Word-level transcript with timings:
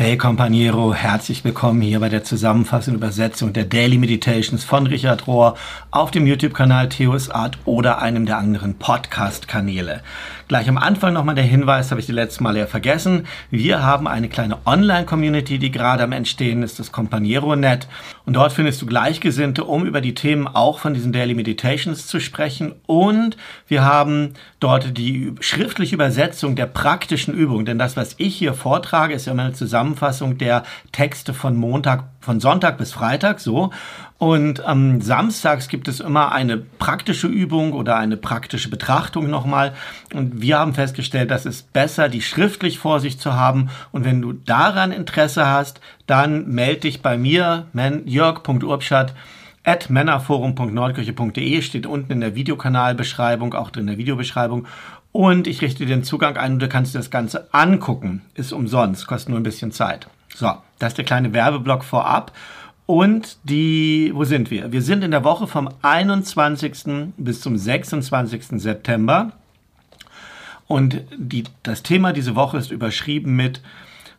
Hey 0.00 0.16
Companiero, 0.16 0.94
herzlich 0.94 1.42
willkommen 1.42 1.80
hier 1.80 1.98
bei 1.98 2.08
der 2.08 2.22
zusammenfassenden 2.22 3.02
Übersetzung 3.02 3.52
der 3.52 3.64
Daily 3.64 3.98
Meditations 3.98 4.62
von 4.62 4.86
Richard 4.86 5.26
Rohr 5.26 5.56
auf 5.90 6.12
dem 6.12 6.24
YouTube-Kanal 6.24 6.88
Theos 6.88 7.30
Art 7.30 7.58
oder 7.64 8.00
einem 8.00 8.24
der 8.24 8.38
anderen 8.38 8.74
Podcast-Kanäle. 8.74 10.02
Gleich 10.46 10.68
am 10.68 10.78
Anfang 10.78 11.14
nochmal 11.14 11.34
der 11.34 11.42
Hinweis, 11.42 11.90
habe 11.90 12.00
ich 12.00 12.06
die 12.06 12.12
letzten 12.12 12.44
Mal 12.44 12.56
ja 12.56 12.66
vergessen. 12.66 13.26
Wir 13.50 13.82
haben 13.82 14.06
eine 14.06 14.28
kleine 14.28 14.58
Online-Community, 14.64 15.58
die 15.58 15.72
gerade 15.72 16.04
am 16.04 16.12
Entstehen 16.12 16.62
ist, 16.62 16.78
das 16.78 16.92
Companiero-Net. 16.92 17.88
Und 18.24 18.34
dort 18.34 18.52
findest 18.52 18.80
du 18.80 18.86
Gleichgesinnte, 18.86 19.64
um 19.64 19.84
über 19.84 20.00
die 20.00 20.14
Themen 20.14 20.46
auch 20.46 20.78
von 20.78 20.94
diesen 20.94 21.12
Daily 21.12 21.34
Meditations 21.34 22.06
zu 22.06 22.20
sprechen. 22.20 22.76
Und 22.86 23.36
wir 23.66 23.84
haben 23.84 24.34
dort 24.60 24.96
die 24.96 25.34
schriftliche 25.40 25.96
Übersetzung 25.96 26.54
der 26.54 26.66
praktischen 26.66 27.34
Übung. 27.34 27.64
Denn 27.64 27.80
das, 27.80 27.96
was 27.96 28.14
ich 28.18 28.36
hier 28.36 28.54
vortrage, 28.54 29.12
ist 29.12 29.26
ja 29.26 29.32
immer 29.32 29.42
eine 29.42 29.54
Zusammenfassung 29.54 29.87
der 30.38 30.62
Texte 30.92 31.34
von 31.34 31.56
Montag, 31.56 32.04
von 32.20 32.40
Sonntag 32.40 32.78
bis 32.78 32.92
Freitag, 32.92 33.40
so. 33.40 33.70
Und 34.18 34.64
am 34.64 35.00
Samstags 35.00 35.68
gibt 35.68 35.86
es 35.86 36.00
immer 36.00 36.32
eine 36.32 36.56
praktische 36.56 37.28
Übung 37.28 37.72
oder 37.72 37.96
eine 37.96 38.16
praktische 38.16 38.68
Betrachtung 38.68 39.30
nochmal. 39.30 39.74
Und 40.12 40.42
wir 40.42 40.58
haben 40.58 40.74
festgestellt, 40.74 41.30
dass 41.30 41.46
es 41.46 41.62
besser, 41.62 42.08
die 42.08 42.20
schriftlich 42.20 42.78
vor 42.78 42.98
sich 42.98 43.20
zu 43.20 43.34
haben. 43.34 43.70
Und 43.92 44.04
wenn 44.04 44.20
du 44.20 44.32
daran 44.32 44.90
Interesse 44.90 45.46
hast, 45.46 45.80
dann 46.06 46.48
melde 46.48 46.80
dich 46.80 47.00
bei 47.00 47.16
mir, 47.16 47.66
jörg.urbschat 48.04 49.14
at 49.68 49.90
männerforum.nordkirche.de 49.90 51.60
steht 51.60 51.84
unten 51.84 52.12
in 52.12 52.20
der 52.20 52.34
Videokanalbeschreibung, 52.34 53.52
auch 53.52 53.70
drin 53.70 53.82
in 53.82 53.86
der 53.88 53.98
Videobeschreibung. 53.98 54.66
Und 55.18 55.48
ich 55.48 55.62
richte 55.62 55.84
dir 55.84 55.96
den 55.96 56.04
Zugang 56.04 56.36
ein 56.36 56.52
und 56.52 56.58
du 56.60 56.68
kannst 56.68 56.94
dir 56.94 56.98
das 57.00 57.10
Ganze 57.10 57.52
angucken. 57.52 58.22
Ist 58.34 58.52
umsonst, 58.52 59.08
kostet 59.08 59.30
nur 59.30 59.40
ein 59.40 59.42
bisschen 59.42 59.72
Zeit. 59.72 60.06
So, 60.32 60.52
das 60.78 60.92
ist 60.92 60.98
der 60.98 61.04
kleine 61.04 61.32
Werbeblock 61.32 61.82
vorab. 61.82 62.30
Und 62.86 63.36
die, 63.42 64.12
wo 64.14 64.22
sind 64.22 64.52
wir? 64.52 64.70
Wir 64.70 64.80
sind 64.80 65.02
in 65.02 65.10
der 65.10 65.24
Woche 65.24 65.48
vom 65.48 65.70
21. 65.82 67.14
bis 67.16 67.40
zum 67.40 67.58
26. 67.58 68.62
September. 68.62 69.32
Und 70.68 71.00
die, 71.16 71.42
das 71.64 71.82
Thema 71.82 72.12
diese 72.12 72.36
Woche 72.36 72.58
ist 72.58 72.70
überschrieben 72.70 73.34
mit, 73.34 73.60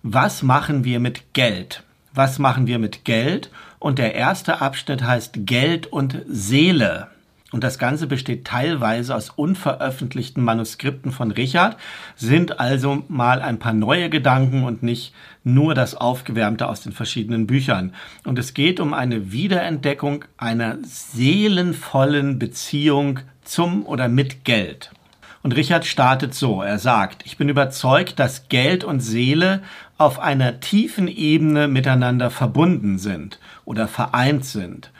was 0.04 0.44
machen 0.44 0.84
wir 0.84 1.00
mit 1.00 1.34
Geld? 1.34 1.84
Was 2.14 2.40
machen 2.40 2.68
wir 2.68 2.78
mit 2.78 3.06
Geld? 3.06 3.52
Und 3.80 4.00
der 4.00 4.16
erste 4.16 4.60
Abschnitt 4.60 5.02
heißt 5.02 5.46
Geld 5.46 5.88
und 5.88 6.24
Seele. 6.28 7.08
Und 7.52 7.64
das 7.64 7.80
Ganze 7.80 8.06
besteht 8.06 8.46
teilweise 8.46 9.16
aus 9.16 9.32
unveröffentlichten 9.32 10.44
Manuskripten 10.44 11.12
von 11.12 11.32
Richard, 11.32 11.78
sind 12.16 12.60
also 12.60 13.04
mal 13.08 13.42
ein 13.42 13.58
paar 13.58 13.74
neue 13.74 14.10
Gedanken 14.10 14.64
und 14.64 14.84
nicht 14.84 15.14
nur 15.44 15.74
das 15.74 15.96
Aufgewärmte 15.96 16.68
aus 16.68 16.82
den 16.82 16.92
verschiedenen 16.92 17.48
Büchern. 17.48 17.94
Und 18.24 18.38
es 18.38 18.54
geht 18.54 18.80
um 18.80 18.94
eine 18.94 19.32
Wiederentdeckung 19.32 20.26
einer 20.38 20.78
seelenvollen 20.84 22.38
Beziehung 22.38 23.22
zum 23.44 23.84
oder 23.86 24.10
mit 24.10 24.46
Geld. 24.46 24.92
Und 25.42 25.56
Richard 25.56 25.86
startet 25.86 26.36
so, 26.36 26.62
er 26.62 26.80
sagt, 26.80 27.26
ich 27.26 27.38
bin 27.38 27.50
überzeugt, 27.50 28.20
dass 28.20 28.50
Geld 28.50 28.84
und 28.84 29.00
Seele 29.00 29.64
auf 29.98 30.20
einer 30.20 30.60
tiefen 30.60 31.08
Ebene 31.08 31.68
miteinander 31.68 32.30
verbunden 32.30 33.00
sind 33.00 33.40
oder 33.66 33.88
vereint 33.88 34.46
sind. 34.46 34.92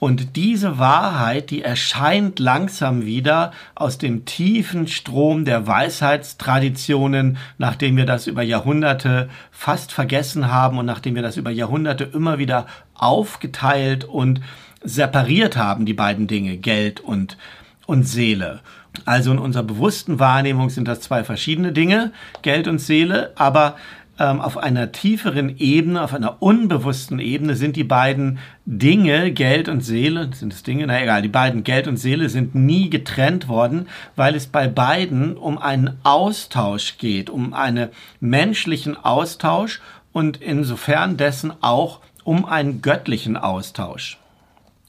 Und 0.00 0.34
diese 0.36 0.78
Wahrheit, 0.78 1.50
die 1.50 1.60
erscheint 1.60 2.38
langsam 2.38 3.04
wieder 3.04 3.52
aus 3.74 3.98
dem 3.98 4.24
tiefen 4.24 4.88
Strom 4.88 5.44
der 5.44 5.66
Weisheitstraditionen, 5.66 7.36
nachdem 7.58 7.98
wir 7.98 8.06
das 8.06 8.26
über 8.26 8.42
Jahrhunderte 8.42 9.28
fast 9.50 9.92
vergessen 9.92 10.50
haben 10.50 10.78
und 10.78 10.86
nachdem 10.86 11.16
wir 11.16 11.22
das 11.22 11.36
über 11.36 11.50
Jahrhunderte 11.50 12.04
immer 12.04 12.38
wieder 12.38 12.66
aufgeteilt 12.94 14.04
und 14.04 14.40
separiert 14.82 15.58
haben, 15.58 15.84
die 15.84 15.92
beiden 15.92 16.26
Dinge, 16.26 16.56
Geld 16.56 17.00
und, 17.00 17.36
und 17.84 18.04
Seele. 18.04 18.60
Also 19.04 19.32
in 19.32 19.38
unserer 19.38 19.64
bewussten 19.64 20.18
Wahrnehmung 20.18 20.70
sind 20.70 20.88
das 20.88 21.00
zwei 21.00 21.24
verschiedene 21.24 21.72
Dinge, 21.72 22.12
Geld 22.40 22.68
und 22.68 22.78
Seele, 22.78 23.32
aber 23.36 23.76
ähm, 24.20 24.40
auf 24.40 24.58
einer 24.58 24.92
tieferen 24.92 25.56
Ebene, 25.58 26.02
auf 26.02 26.14
einer 26.14 26.42
unbewussten 26.42 27.18
Ebene 27.18 27.56
sind 27.56 27.74
die 27.74 27.84
beiden 27.84 28.38
Dinge, 28.66 29.32
Geld 29.32 29.68
und 29.68 29.80
Seele, 29.80 30.30
sind 30.34 30.52
es 30.52 30.62
Dinge? 30.62 30.86
Na 30.86 31.02
egal, 31.02 31.22
die 31.22 31.28
beiden 31.28 31.64
Geld 31.64 31.88
und 31.88 31.96
Seele 31.96 32.28
sind 32.28 32.54
nie 32.54 32.90
getrennt 32.90 33.48
worden, 33.48 33.88
weil 34.16 34.34
es 34.36 34.46
bei 34.46 34.68
beiden 34.68 35.36
um 35.36 35.58
einen 35.58 35.96
Austausch 36.04 36.98
geht, 36.98 37.30
um 37.30 37.54
einen 37.54 37.88
menschlichen 38.20 38.96
Austausch 39.02 39.80
und 40.12 40.36
insofern 40.40 41.16
dessen 41.16 41.52
auch 41.62 42.00
um 42.22 42.44
einen 42.44 42.82
göttlichen 42.82 43.38
Austausch. 43.38 44.19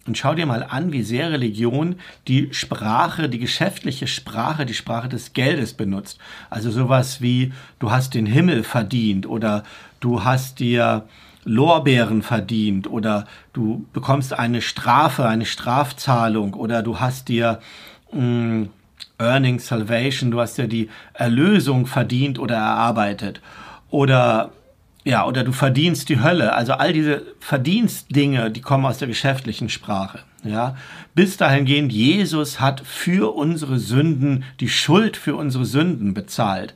Und 0.08 0.18
schau 0.18 0.34
dir 0.34 0.48
mal 0.48 0.66
an, 0.68 0.92
wie 0.92 1.04
sehr 1.04 1.32
Religion 1.32 1.96
die 2.28 2.50
Sprache, 2.54 3.30
die 3.30 3.38
geschäftliche 3.38 4.08
Sprache, 4.08 4.66
die 4.66 4.74
Sprache 4.74 5.10
des 5.10 5.34
Geldes 5.34 5.74
benutzt. 5.74 6.18
Also 6.50 6.72
sowas 6.72 7.22
wie, 7.22 7.54
du 7.78 7.92
hast 7.92 8.16
den 8.16 8.26
Himmel 8.26 8.64
verdient 8.64 9.28
oder 9.28 9.64
du 10.00 10.24
hast 10.24 10.60
dir 10.60 11.06
Lorbeeren 11.44 12.22
verdient 12.22 12.88
oder 12.90 13.26
du 13.54 13.86
bekommst 13.94 14.34
eine 14.34 14.62
Strafe, 14.62 15.28
eine 15.28 15.46
Strafzahlung 15.46 16.54
oder 16.54 16.84
du 16.84 17.00
hast 17.00 17.30
dir 17.30 17.60
mh, 18.12 18.22
mm, 18.22 18.70
Earning 19.20 19.60
Salvation, 19.60 20.32
du 20.32 20.40
hast 20.40 20.58
dir 20.58 20.68
die 20.68 20.90
Erlösung 21.14 21.86
verdient 21.86 22.40
oder 22.40 22.56
erarbeitet. 22.56 23.42
Oder 23.90 24.52
ja, 25.04 25.26
oder 25.26 25.44
du 25.44 25.52
verdienst 25.52 26.10
die 26.10 26.22
Hölle. 26.22 26.54
Also 26.54 26.74
all 26.74 26.94
diese 26.94 27.26
Verdienstdinge, 27.40 28.52
die 28.52 28.62
kommen 28.62 28.86
aus 28.86 29.00
der 29.00 29.08
geschäftlichen 29.08 29.70
Sprache. 29.70 30.20
Ja, 30.44 30.76
bis 31.14 31.38
dahin 31.38 31.66
gehend, 31.66 31.92
Jesus 31.92 32.60
hat 32.60 32.82
für 32.82 33.36
unsere 33.36 33.78
Sünden 33.78 34.44
die 34.60 34.70
Schuld 34.70 35.18
für 35.18 35.36
unsere 35.36 35.66
Sünden 35.66 36.14
bezahlt. 36.14 36.74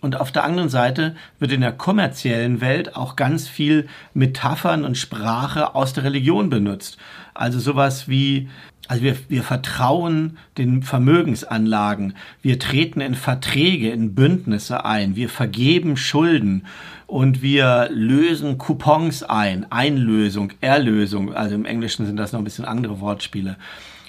Und 0.00 0.20
auf 0.20 0.30
der 0.30 0.44
anderen 0.44 0.68
Seite 0.68 1.16
wird 1.38 1.52
in 1.52 1.62
der 1.62 1.72
kommerziellen 1.72 2.60
Welt 2.60 2.94
auch 2.94 3.16
ganz 3.16 3.48
viel 3.48 3.88
Metaphern 4.12 4.84
und 4.84 4.98
Sprache 4.98 5.74
aus 5.74 5.94
der 5.94 6.04
Religion 6.04 6.50
benutzt. 6.50 6.98
Also 7.34 7.58
sowas 7.58 8.06
wie 8.08 8.48
also 8.88 9.02
wir, 9.02 9.16
wir 9.28 9.42
vertrauen 9.42 10.38
den 10.58 10.82
Vermögensanlagen, 10.82 12.14
wir 12.40 12.58
treten 12.58 13.00
in 13.00 13.14
Verträge, 13.14 13.90
in 13.90 14.14
Bündnisse 14.14 14.84
ein, 14.84 15.16
wir 15.16 15.28
vergeben 15.28 15.96
Schulden 15.96 16.66
und 17.06 17.42
wir 17.42 17.88
lösen 17.92 18.58
Coupons 18.58 19.22
ein, 19.22 19.70
Einlösung, 19.70 20.52
Erlösung, 20.60 21.34
also 21.34 21.54
im 21.54 21.64
Englischen 21.64 22.06
sind 22.06 22.16
das 22.16 22.32
noch 22.32 22.40
ein 22.40 22.44
bisschen 22.44 22.64
andere 22.64 23.00
Wortspiele. 23.00 23.56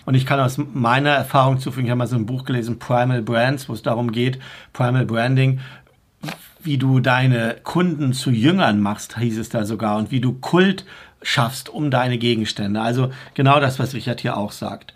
Und 0.05 0.15
ich 0.15 0.25
kann 0.25 0.39
aus 0.39 0.57
meiner 0.57 1.09
Erfahrung 1.09 1.59
zufügen, 1.59 1.85
ich 1.85 1.91
habe 1.91 1.99
mal 1.99 2.07
so 2.07 2.15
ein 2.15 2.25
Buch 2.25 2.45
gelesen, 2.45 2.79
Primal 2.79 3.21
Brands, 3.21 3.67
wo 3.67 3.73
es 3.73 3.83
darum 3.83 4.11
geht, 4.11 4.39
Primal 4.73 5.05
Branding, 5.05 5.59
wie 6.63 6.77
du 6.77 6.99
deine 6.99 7.57
Kunden 7.63 8.13
zu 8.13 8.31
Jüngern 8.31 8.81
machst, 8.81 9.17
hieß 9.17 9.37
es 9.37 9.49
da 9.49 9.65
sogar, 9.65 9.97
und 9.97 10.09
wie 10.09 10.21
du 10.21 10.33
Kult 10.33 10.85
schaffst 11.21 11.69
um 11.69 11.91
deine 11.91 12.17
Gegenstände. 12.17 12.81
Also 12.81 13.11
genau 13.33 13.59
das, 13.59 13.79
was 13.79 13.93
Richard 13.93 14.21
hier 14.21 14.37
auch 14.37 14.51
sagt. 14.51 14.93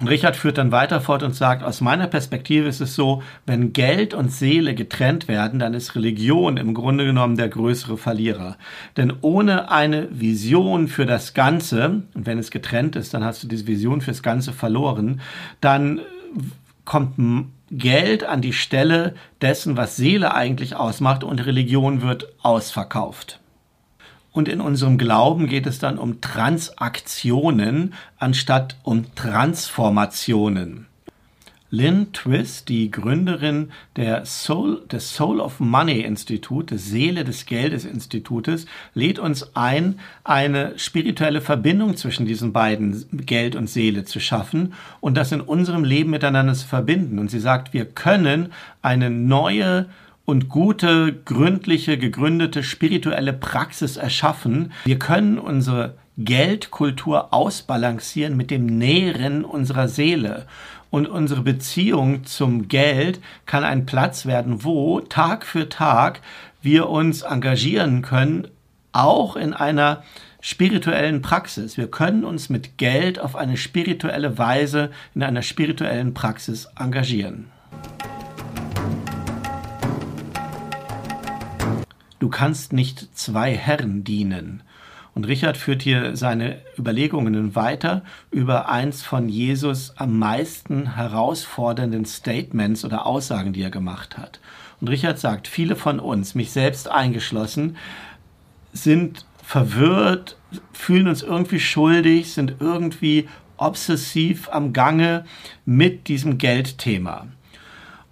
Und 0.00 0.08
Richard 0.08 0.34
führt 0.34 0.58
dann 0.58 0.72
weiter 0.72 1.00
fort 1.00 1.22
und 1.22 1.36
sagt, 1.36 1.62
aus 1.62 1.80
meiner 1.80 2.08
Perspektive 2.08 2.66
ist 2.66 2.80
es 2.80 2.96
so, 2.96 3.22
wenn 3.46 3.72
Geld 3.72 4.12
und 4.12 4.32
Seele 4.32 4.74
getrennt 4.74 5.28
werden, 5.28 5.60
dann 5.60 5.72
ist 5.72 5.94
Religion 5.94 6.56
im 6.56 6.74
Grunde 6.74 7.04
genommen 7.04 7.36
der 7.36 7.48
größere 7.48 7.96
Verlierer. 7.96 8.56
Denn 8.96 9.12
ohne 9.20 9.70
eine 9.70 10.08
Vision 10.10 10.88
für 10.88 11.06
das 11.06 11.32
Ganze, 11.32 12.02
und 12.14 12.26
wenn 12.26 12.38
es 12.38 12.50
getrennt 12.50 12.96
ist, 12.96 13.14
dann 13.14 13.22
hast 13.22 13.44
du 13.44 13.46
diese 13.46 13.68
Vision 13.68 14.00
fürs 14.00 14.24
Ganze 14.24 14.52
verloren, 14.52 15.20
dann 15.60 16.00
kommt 16.84 17.14
Geld 17.70 18.24
an 18.24 18.42
die 18.42 18.52
Stelle 18.52 19.14
dessen, 19.40 19.76
was 19.76 19.96
Seele 19.96 20.34
eigentlich 20.34 20.74
ausmacht 20.74 21.22
und 21.22 21.38
Religion 21.46 22.02
wird 22.02 22.32
ausverkauft. 22.42 23.40
Und 24.34 24.48
in 24.48 24.60
unserem 24.60 24.98
Glauben 24.98 25.46
geht 25.46 25.64
es 25.64 25.78
dann 25.78 25.96
um 25.96 26.20
Transaktionen 26.20 27.94
anstatt 28.18 28.76
um 28.82 29.14
Transformationen. 29.14 30.86
Lynn 31.70 32.12
Twist, 32.12 32.68
die 32.68 32.90
Gründerin 32.90 33.70
der 33.94 34.26
Soul, 34.26 34.82
des 34.90 35.14
Soul 35.14 35.38
of 35.38 35.60
Money 35.60 36.00
Institut, 36.00 36.72
des 36.72 36.86
Seele 36.86 37.22
des 37.22 37.46
Geldes 37.46 37.84
Institutes, 37.84 38.66
lädt 38.92 39.20
uns 39.20 39.54
ein, 39.54 40.00
eine 40.24 40.78
spirituelle 40.80 41.40
Verbindung 41.40 41.96
zwischen 41.96 42.26
diesen 42.26 42.52
beiden 42.52 43.06
Geld 43.26 43.54
und 43.54 43.70
Seele 43.70 44.04
zu 44.04 44.18
schaffen 44.18 44.74
und 45.00 45.16
das 45.16 45.30
in 45.30 45.40
unserem 45.40 45.84
Leben 45.84 46.10
miteinander 46.10 46.54
zu 46.54 46.66
verbinden. 46.66 47.20
Und 47.20 47.30
sie 47.30 47.40
sagt, 47.40 47.72
wir 47.72 47.84
können 47.84 48.52
eine 48.82 49.10
neue 49.10 49.86
und 50.24 50.48
gute, 50.48 51.12
gründliche, 51.24 51.98
gegründete 51.98 52.62
spirituelle 52.62 53.32
Praxis 53.32 53.96
erschaffen. 53.96 54.72
Wir 54.84 54.98
können 54.98 55.38
unsere 55.38 55.94
Geldkultur 56.16 57.34
ausbalancieren 57.34 58.36
mit 58.36 58.50
dem 58.50 58.66
Nähren 58.66 59.44
unserer 59.44 59.88
Seele. 59.88 60.46
Und 60.90 61.08
unsere 61.08 61.42
Beziehung 61.42 62.24
zum 62.24 62.68
Geld 62.68 63.20
kann 63.46 63.64
ein 63.64 63.84
Platz 63.84 64.26
werden, 64.26 64.62
wo 64.62 65.00
Tag 65.00 65.44
für 65.44 65.68
Tag 65.68 66.20
wir 66.62 66.88
uns 66.88 67.22
engagieren 67.22 68.02
können, 68.02 68.46
auch 68.92 69.34
in 69.34 69.52
einer 69.52 70.04
spirituellen 70.40 71.20
Praxis. 71.20 71.76
Wir 71.76 71.90
können 71.90 72.22
uns 72.24 72.48
mit 72.48 72.78
Geld 72.78 73.18
auf 73.18 73.34
eine 73.34 73.56
spirituelle 73.56 74.38
Weise 74.38 74.90
in 75.14 75.22
einer 75.22 75.42
spirituellen 75.42 76.14
Praxis 76.14 76.68
engagieren. 76.78 77.50
Du 82.24 82.30
kannst 82.30 82.72
nicht 82.72 83.14
zwei 83.14 83.54
Herren 83.54 84.02
dienen. 84.02 84.62
Und 85.14 85.26
Richard 85.26 85.58
führt 85.58 85.82
hier 85.82 86.16
seine 86.16 86.62
Überlegungen 86.78 87.54
weiter 87.54 88.02
über 88.30 88.70
eins 88.70 89.02
von 89.02 89.28
Jesus 89.28 89.92
am 89.96 90.18
meisten 90.18 90.94
herausfordernden 90.94 92.06
Statements 92.06 92.82
oder 92.82 93.04
Aussagen, 93.04 93.52
die 93.52 93.60
er 93.60 93.68
gemacht 93.68 94.16
hat. 94.16 94.40
Und 94.80 94.88
Richard 94.88 95.18
sagt, 95.18 95.48
viele 95.48 95.76
von 95.76 96.00
uns, 96.00 96.34
mich 96.34 96.50
selbst 96.50 96.90
eingeschlossen, 96.90 97.76
sind 98.72 99.26
verwirrt, 99.42 100.38
fühlen 100.72 101.08
uns 101.08 101.20
irgendwie 101.20 101.60
schuldig, 101.60 102.32
sind 102.32 102.54
irgendwie 102.60 103.28
obsessiv 103.58 104.48
am 104.50 104.72
Gange 104.72 105.26
mit 105.66 106.08
diesem 106.08 106.38
Geldthema. 106.38 107.26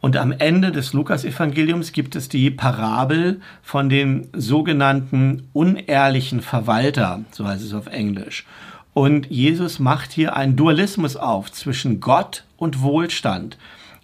Und 0.02 0.16
am 0.16 0.32
Ende 0.32 0.72
des 0.72 0.94
Lukasevangeliums 0.94 1.93
gibt 1.93 2.16
es 2.16 2.28
die 2.28 2.50
Parabel 2.50 3.40
von 3.62 3.88
dem 3.88 4.26
sogenannten 4.32 5.49
unehrlichen 5.52 6.40
Verwalter, 6.40 7.20
so 7.31 7.46
heißt 7.46 7.62
es 7.64 7.72
auf 7.72 7.87
Englisch. 7.87 8.44
Und 8.94 9.31
Jesus 9.31 9.78
macht 9.78 10.10
hier 10.10 10.34
einen 10.34 10.56
Dualismus 10.56 11.14
auf 11.16 11.52
zwischen 11.52 12.00
Gott 12.00 12.43
und 12.56 12.82
Wohlstand, 12.82 13.58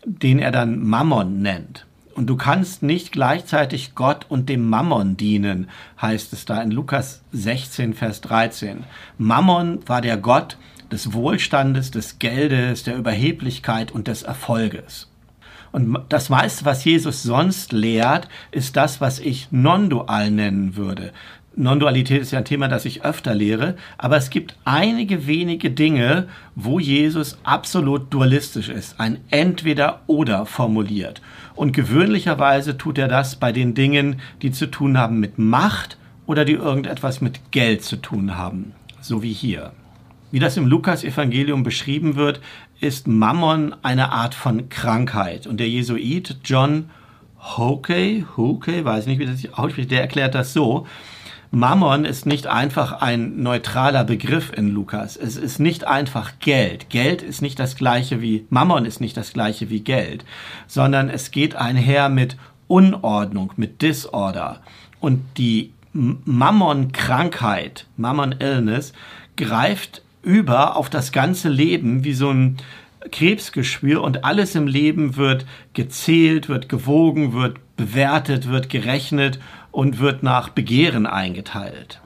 den 0.06 0.38
er 0.38 0.52
dann 0.52 0.86
Mammon 0.86 1.42
nennt. 1.42 1.84
Und 2.14 2.26
du 2.26 2.36
kannst 2.36 2.84
nicht 2.84 3.10
gleichzeitig 3.10 3.96
Gott 3.96 4.24
und 4.28 4.48
dem 4.48 4.68
Mammon 4.68 5.16
dienen, 5.16 5.68
heißt 6.00 6.32
es 6.32 6.44
da 6.44 6.62
in 6.62 6.70
Lukas 6.70 7.22
16, 7.32 7.94
Vers 7.94 8.20
13. 8.20 8.84
Mammon 9.18 9.80
war 9.88 10.00
der 10.00 10.16
Gott 10.16 10.58
des 10.92 11.12
Wohlstandes, 11.12 11.90
des 11.90 12.20
Geldes, 12.20 12.84
der 12.84 12.96
Überheblichkeit 12.96 13.90
und 13.90 14.06
des 14.06 14.22
Erfolges. 14.22 15.07
Und 15.72 15.98
das 16.08 16.28
meiste, 16.28 16.64
was 16.64 16.84
Jesus 16.84 17.22
sonst 17.22 17.72
lehrt, 17.72 18.28
ist 18.50 18.76
das, 18.76 19.00
was 19.00 19.18
ich 19.18 19.48
non-dual 19.50 20.30
nennen 20.30 20.76
würde. 20.76 21.12
Non-Dualität 21.58 22.22
ist 22.22 22.30
ja 22.30 22.38
ein 22.38 22.44
Thema, 22.44 22.68
das 22.68 22.84
ich 22.84 23.04
öfter 23.04 23.34
lehre, 23.34 23.74
aber 23.98 24.16
es 24.16 24.30
gibt 24.30 24.56
einige 24.64 25.26
wenige 25.26 25.72
Dinge, 25.72 26.28
wo 26.54 26.78
Jesus 26.78 27.38
absolut 27.42 28.14
dualistisch 28.14 28.68
ist, 28.68 29.00
ein 29.00 29.18
Entweder-Oder 29.30 30.46
formuliert. 30.46 31.20
Und 31.56 31.72
gewöhnlicherweise 31.72 32.78
tut 32.78 32.96
er 32.96 33.08
das 33.08 33.34
bei 33.34 33.50
den 33.50 33.74
Dingen, 33.74 34.20
die 34.40 34.52
zu 34.52 34.66
tun 34.66 34.98
haben 34.98 35.18
mit 35.18 35.38
Macht 35.38 35.98
oder 36.26 36.44
die 36.44 36.52
irgendetwas 36.52 37.20
mit 37.20 37.50
Geld 37.50 37.82
zu 37.82 37.96
tun 37.96 38.36
haben, 38.36 38.72
so 39.00 39.24
wie 39.24 39.32
hier. 39.32 39.72
Wie 40.30 40.40
das 40.40 40.56
im 40.58 40.66
Lukas-Evangelium 40.66 41.62
beschrieben 41.62 42.16
wird, 42.16 42.40
ist 42.80 43.08
Mammon 43.08 43.74
eine 43.82 44.12
Art 44.12 44.34
von 44.34 44.68
Krankheit. 44.68 45.46
Und 45.46 45.58
der 45.58 45.68
Jesuit 45.68 46.36
John 46.44 46.90
Hokey, 47.38 48.26
Hokey, 48.36 48.84
weiß 48.84 49.06
nicht, 49.06 49.18
wie 49.18 49.26
das 49.26 49.40
sich 49.40 49.56
ausspricht, 49.56 49.90
der 49.90 50.02
erklärt 50.02 50.34
das 50.34 50.52
so. 50.52 50.86
Mammon 51.50 52.04
ist 52.04 52.26
nicht 52.26 52.46
einfach 52.46 53.00
ein 53.00 53.42
neutraler 53.42 54.04
Begriff 54.04 54.52
in 54.54 54.68
Lukas. 54.68 55.16
Es 55.16 55.36
ist 55.38 55.60
nicht 55.60 55.86
einfach 55.86 56.32
Geld. 56.40 56.90
Geld 56.90 57.22
ist 57.22 57.40
nicht 57.40 57.58
das 57.58 57.74
gleiche 57.74 58.20
wie, 58.20 58.44
Mammon 58.50 58.84
ist 58.84 59.00
nicht 59.00 59.16
das 59.16 59.32
gleiche 59.32 59.70
wie 59.70 59.80
Geld, 59.80 60.26
sondern 60.66 61.08
es 61.08 61.30
geht 61.30 61.56
einher 61.56 62.10
mit 62.10 62.36
Unordnung, 62.66 63.54
mit 63.56 63.80
Disorder. 63.80 64.60
Und 65.00 65.22
die 65.38 65.72
Mammon-Krankheit, 65.94 67.86
Mammon-Illness, 67.96 68.92
greift 69.36 70.02
über 70.28 70.76
auf 70.76 70.90
das 70.90 71.10
ganze 71.10 71.48
Leben 71.48 72.04
wie 72.04 72.12
so 72.12 72.30
ein 72.30 72.58
Krebsgeschwür 73.10 74.02
und 74.02 74.24
alles 74.24 74.54
im 74.54 74.66
Leben 74.66 75.16
wird 75.16 75.46
gezählt, 75.72 76.50
wird 76.50 76.68
gewogen, 76.68 77.32
wird 77.32 77.56
bewertet, 77.78 78.46
wird 78.46 78.68
gerechnet 78.68 79.40
und 79.72 80.00
wird 80.00 80.22
nach 80.22 80.50
Begehren 80.50 81.06
eingeteilt. 81.06 82.02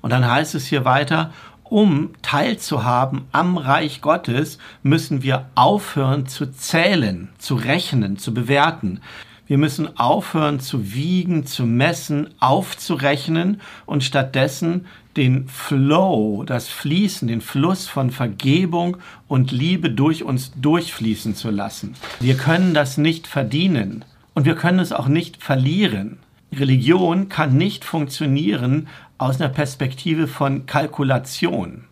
Und 0.00 0.10
dann 0.10 0.28
heißt 0.28 0.56
es 0.56 0.66
hier 0.66 0.84
weiter, 0.84 1.32
um 1.62 2.10
teilzuhaben 2.22 3.26
am 3.30 3.56
Reich 3.56 4.00
Gottes, 4.00 4.58
müssen 4.82 5.22
wir 5.22 5.46
aufhören 5.54 6.26
zu 6.26 6.50
zählen, 6.50 7.28
zu 7.38 7.54
rechnen, 7.54 8.18
zu 8.18 8.34
bewerten. 8.34 9.00
Wir 9.46 9.58
müssen 9.58 9.96
aufhören 9.96 10.58
zu 10.58 10.92
wiegen, 10.92 11.46
zu 11.46 11.66
messen, 11.66 12.30
aufzurechnen 12.40 13.60
und 13.86 14.02
stattdessen 14.02 14.86
den 15.18 15.48
Flow, 15.48 16.44
das 16.46 16.68
Fließen, 16.68 17.26
den 17.26 17.40
Fluss 17.40 17.88
von 17.88 18.10
Vergebung 18.10 18.98
und 19.26 19.50
Liebe 19.50 19.90
durch 19.90 20.22
uns 20.22 20.52
durchfließen 20.54 21.34
zu 21.34 21.50
lassen. 21.50 21.94
Wir 22.20 22.36
können 22.36 22.72
das 22.72 22.98
nicht 22.98 23.26
verdienen 23.26 24.04
und 24.34 24.44
wir 24.44 24.54
können 24.54 24.78
es 24.78 24.92
auch 24.92 25.08
nicht 25.08 25.42
verlieren. 25.42 26.18
Religion 26.52 27.28
kann 27.28 27.56
nicht 27.56 27.84
funktionieren 27.84 28.86
aus 29.18 29.40
einer 29.40 29.50
Perspektive 29.50 30.28
von 30.28 30.66
Kalkulation. 30.66 31.84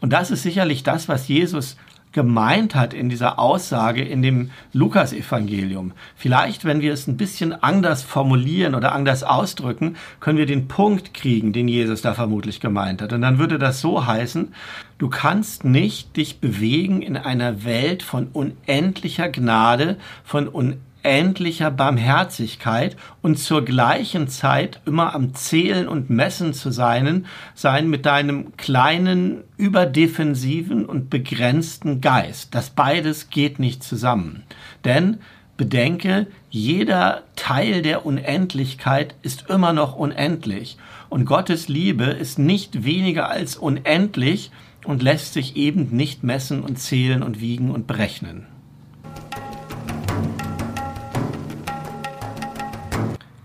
Und 0.00 0.12
das 0.14 0.30
ist 0.30 0.42
sicherlich 0.42 0.82
das, 0.82 1.08
was 1.08 1.28
Jesus 1.28 1.76
gemeint 2.12 2.74
hat 2.74 2.94
in 2.94 3.08
dieser 3.08 3.38
Aussage 3.38 4.02
in 4.02 4.22
dem 4.22 4.50
Lukas-Evangelium. 4.72 5.92
Vielleicht, 6.14 6.64
wenn 6.64 6.80
wir 6.80 6.92
es 6.92 7.06
ein 7.06 7.16
bisschen 7.16 7.52
anders 7.62 8.02
formulieren 8.02 8.74
oder 8.74 8.92
anders 8.92 9.22
ausdrücken, 9.22 9.96
können 10.20 10.38
wir 10.38 10.46
den 10.46 10.68
Punkt 10.68 11.14
kriegen, 11.14 11.52
den 11.52 11.68
Jesus 11.68 12.02
da 12.02 12.14
vermutlich 12.14 12.60
gemeint 12.60 13.02
hat. 13.02 13.12
Und 13.12 13.22
dann 13.22 13.38
würde 13.38 13.58
das 13.58 13.80
so 13.80 14.06
heißen, 14.06 14.54
du 14.98 15.08
kannst 15.08 15.64
nicht 15.64 16.16
dich 16.16 16.38
bewegen 16.40 17.02
in 17.02 17.16
einer 17.16 17.64
Welt 17.64 18.02
von 18.02 18.28
unendlicher 18.32 19.28
Gnade, 19.28 19.96
von 20.24 20.48
unendlicher 20.48 20.91
endlicher 21.02 21.70
Barmherzigkeit 21.70 22.96
und 23.20 23.38
zur 23.38 23.64
gleichen 23.64 24.28
Zeit 24.28 24.80
immer 24.86 25.14
am 25.14 25.34
Zählen 25.34 25.88
und 25.88 26.10
Messen 26.10 26.54
zu 26.54 26.70
sein, 26.70 27.26
sein 27.54 27.88
mit 27.88 28.06
deinem 28.06 28.56
kleinen, 28.56 29.44
überdefensiven 29.56 30.86
und 30.86 31.10
begrenzten 31.10 32.00
Geist. 32.00 32.54
Das 32.54 32.70
beides 32.70 33.30
geht 33.30 33.58
nicht 33.58 33.82
zusammen. 33.82 34.42
Denn 34.84 35.18
bedenke, 35.56 36.26
jeder 36.50 37.22
Teil 37.36 37.82
der 37.82 38.06
Unendlichkeit 38.06 39.14
ist 39.22 39.48
immer 39.48 39.72
noch 39.72 39.96
unendlich. 39.96 40.76
Und 41.08 41.24
Gottes 41.24 41.68
Liebe 41.68 42.04
ist 42.04 42.38
nicht 42.38 42.84
weniger 42.84 43.28
als 43.28 43.56
unendlich 43.56 44.50
und 44.84 45.02
lässt 45.02 45.34
sich 45.34 45.56
eben 45.56 45.88
nicht 45.90 46.24
messen 46.24 46.62
und 46.62 46.78
zählen 46.78 47.22
und 47.22 47.40
wiegen 47.40 47.70
und 47.70 47.86
berechnen. 47.86 48.46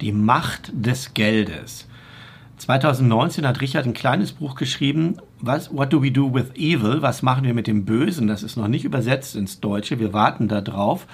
Die 0.08 0.14
Macht 0.14 0.72
des 0.74 1.14
Geldes. 1.14 1.86
2019 2.60 3.46
hat 3.46 3.60
Richard 3.60 3.86
ein 3.86 3.94
kleines 3.94 4.32
Buch 4.32 4.56
geschrieben, 4.56 5.18
was, 5.42 5.70
What 5.74 5.92
do 5.92 6.02
we 6.02 6.12
do 6.12 6.34
with 6.34 6.56
evil? 6.56 7.02
Was 7.02 7.24
machen 7.24 7.44
wir 7.44 7.54
mit 7.54 7.68
dem 7.68 7.84
Bösen? 7.84 8.30
Das 8.30 8.42
ist 8.42 8.56
noch 8.56 8.70
nicht 8.70 8.86
übersetzt 8.86 9.36
ins 9.36 9.60
Deutsche. 9.60 10.00
Wir 10.00 10.14
warten 10.14 10.48
da 10.48 10.62
drauf. 10.62 11.08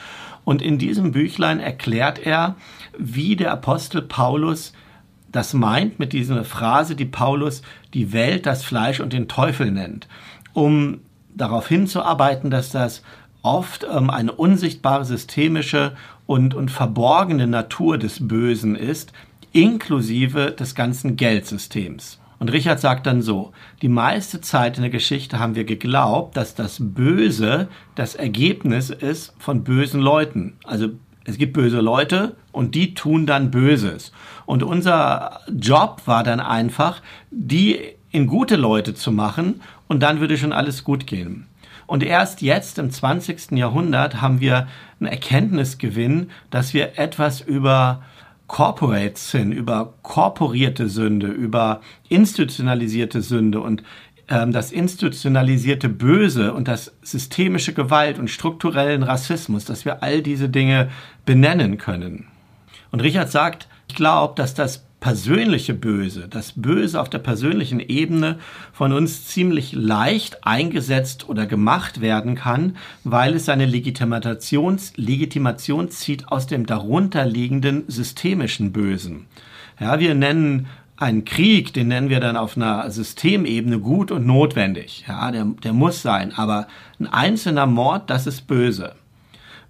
Und 0.45 0.62
in 0.62 0.77
diesem 0.77 1.12
Büchlein 1.12 1.59
erklärt 1.59 2.19
er, 2.19 2.53
wie 2.95 3.35
der 3.35 3.51
Apostel 3.51 4.03
Paulus 4.03 4.73
das 5.31 5.55
meint 5.55 5.97
mit 5.97 6.13
dieser 6.13 6.45
Phrase, 6.45 6.95
die 6.95 7.05
Paulus 7.05 7.63
die 7.95 8.13
Welt, 8.13 8.45
das 8.45 8.63
Fleisch 8.63 9.00
und 9.00 9.12
den 9.12 9.27
Teufel 9.27 9.71
nennt, 9.71 10.07
um 10.53 11.00
darauf 11.33 11.67
hinzuarbeiten, 11.67 12.51
dass 12.51 12.69
das 12.69 13.01
oft 13.41 13.85
ähm, 13.91 14.09
eine 14.09 14.33
unsichtbare 14.33 15.05
systemische 15.05 15.93
und, 16.25 16.53
und 16.53 16.72
verborgene 16.72 17.48
Natur 17.48 17.98
des 17.98 18.27
Bösen 18.27 18.75
ist, 18.75 19.13
inklusive 19.51 20.51
des 20.51 20.75
ganzen 20.75 21.15
Geldsystems. 21.15 22.20
Und 22.39 22.51
Richard 22.51 22.82
sagt 22.82 23.06
dann 23.06 23.22
so, 23.22 23.53
die 23.82 23.88
meiste 23.88 24.42
Zeit 24.42 24.77
in 24.77 24.84
der 24.84 24.92
Geschichte 24.92 25.39
haben 25.39 25.56
wir 25.56 25.63
geglaubt, 25.63 26.36
dass 26.36 26.56
das 26.56 26.77
Böse 26.80 27.70
das 27.96 28.15
Ergebnis 28.15 28.89
ist 28.89 29.34
von 29.39 29.63
bösen 29.63 30.01
Leuten. 30.01 30.58
Also 30.65 30.89
es 31.24 31.38
gibt 31.38 31.53
böse 31.53 31.80
Leute 31.80 32.36
und 32.51 32.75
die 32.75 32.96
tun 32.96 33.25
dann 33.25 33.50
Böses. 33.50 34.12
Und 34.46 34.62
unser 34.62 35.39
Job 35.58 36.01
war 36.06 36.24
dann 36.24 36.42
einfach, 36.42 37.01
die 37.32 37.80
in 38.12 38.27
gute 38.27 38.58
Leute 38.58 38.94
zu 38.94 39.12
machen 39.12 39.62
und 39.88 40.01
dann 40.01 40.20
würde 40.20 40.38
schon 40.38 40.51
alles 40.51 40.84
gut 40.84 41.08
gehen. 41.08 41.48
Und 41.87 42.03
erst 42.03 42.41
jetzt 42.41 42.79
im 42.79 42.89
20. 42.89 43.51
Jahrhundert 43.51 44.21
haben 44.21 44.39
wir 44.39 44.67
einen 44.99 45.09
Erkenntnisgewinn, 45.09 46.29
dass 46.49 46.73
wir 46.73 46.97
etwas 46.97 47.41
über 47.41 48.03
Corporate 48.47 49.13
Sin, 49.15 49.51
über 49.51 49.93
korporierte 50.01 50.89
Sünde, 50.89 51.27
über 51.27 51.81
institutionalisierte 52.09 53.21
Sünde 53.21 53.61
und 53.61 53.83
ähm, 54.29 54.51
das 54.51 54.71
institutionalisierte 54.71 55.89
Böse 55.89 56.53
und 56.53 56.67
das 56.67 56.93
systemische 57.01 57.73
Gewalt 57.73 58.19
und 58.19 58.29
strukturellen 58.29 59.03
Rassismus, 59.03 59.65
dass 59.65 59.85
wir 59.85 60.03
all 60.03 60.21
diese 60.21 60.49
Dinge 60.49 60.89
benennen 61.25 61.77
können. 61.77 62.27
Und 62.91 63.01
Richard 63.01 63.31
sagt, 63.31 63.67
ich 63.87 63.95
glaube, 63.95 64.33
dass 64.35 64.53
das 64.53 64.85
persönliche 65.03 65.74
Böse, 65.74 66.29
das 66.29 66.53
Böse 66.55 67.01
auf 67.01 67.10
der 67.10 67.19
persönlichen 67.19 67.81
Ebene 67.81 68.38
von 68.72 68.93
uns 68.93 69.25
ziemlich 69.27 69.74
leicht 69.74 70.48
eingesetzt 70.48 71.27
oder 71.27 71.45
gemacht 71.45 72.00
werden 72.00 72.36
kann, 72.36 72.77
weil 73.03 73.33
es 73.33 73.43
seine 73.43 73.65
Legitimations, 73.65 74.93
Legitimation 74.95 75.89
zieht 75.89 76.29
aus 76.29 76.48
dem 76.48 76.65
darunterliegenden 76.65 77.83
systemischen 77.89 78.72
Bösen. 78.72 79.25
Ja, 79.77 80.00
wir 80.00 80.15
nennen 80.15 80.67
einen 80.95 81.25
Krieg, 81.25 81.74
den 81.74 81.89
nennen 81.89 82.07
wir 82.07 82.22
dann 82.22 82.38
auf 82.38 82.55
einer 82.55 82.89
Systemebene 82.89 83.79
gut 83.79 84.10
und 84.10 84.25
notwendig. 84.25 85.03
Ja, 85.05 85.31
der, 85.31 85.48
der 85.65 85.74
muss 85.74 86.01
sein. 86.01 86.31
Aber 86.33 86.67
ein 86.98 87.07
einzelner 87.07 87.65
Mord, 87.65 88.10
das 88.10 88.25
ist 88.25 88.48
böse. 88.48 88.95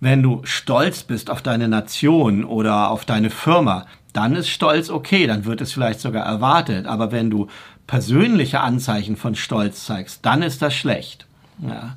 Wenn 0.03 0.21
du 0.21 0.41
stolz 0.43 1.03
bist 1.03 1.29
auf 1.29 1.41
deine 1.41 1.69
Nation 1.69 2.43
oder 2.43 2.91
auf 2.91 3.05
deine 3.05 3.29
Firma, 3.29 3.85
dann 4.11 4.35
ist 4.35 4.49
Stolz 4.49 4.89
okay, 4.89 5.27
dann 5.27 5.45
wird 5.45 5.61
es 5.61 5.71
vielleicht 5.71 6.01
sogar 6.01 6.25
erwartet. 6.25 6.87
Aber 6.87 7.13
wenn 7.13 7.29
du 7.29 7.47
persönliche 7.87 8.59
Anzeichen 8.59 9.15
von 9.15 9.33
Stolz 9.33 9.85
zeigst, 9.85 10.25
dann 10.25 10.41
ist 10.41 10.61
das 10.61 10.73
schlecht. 10.73 11.25
Ja. 11.65 11.95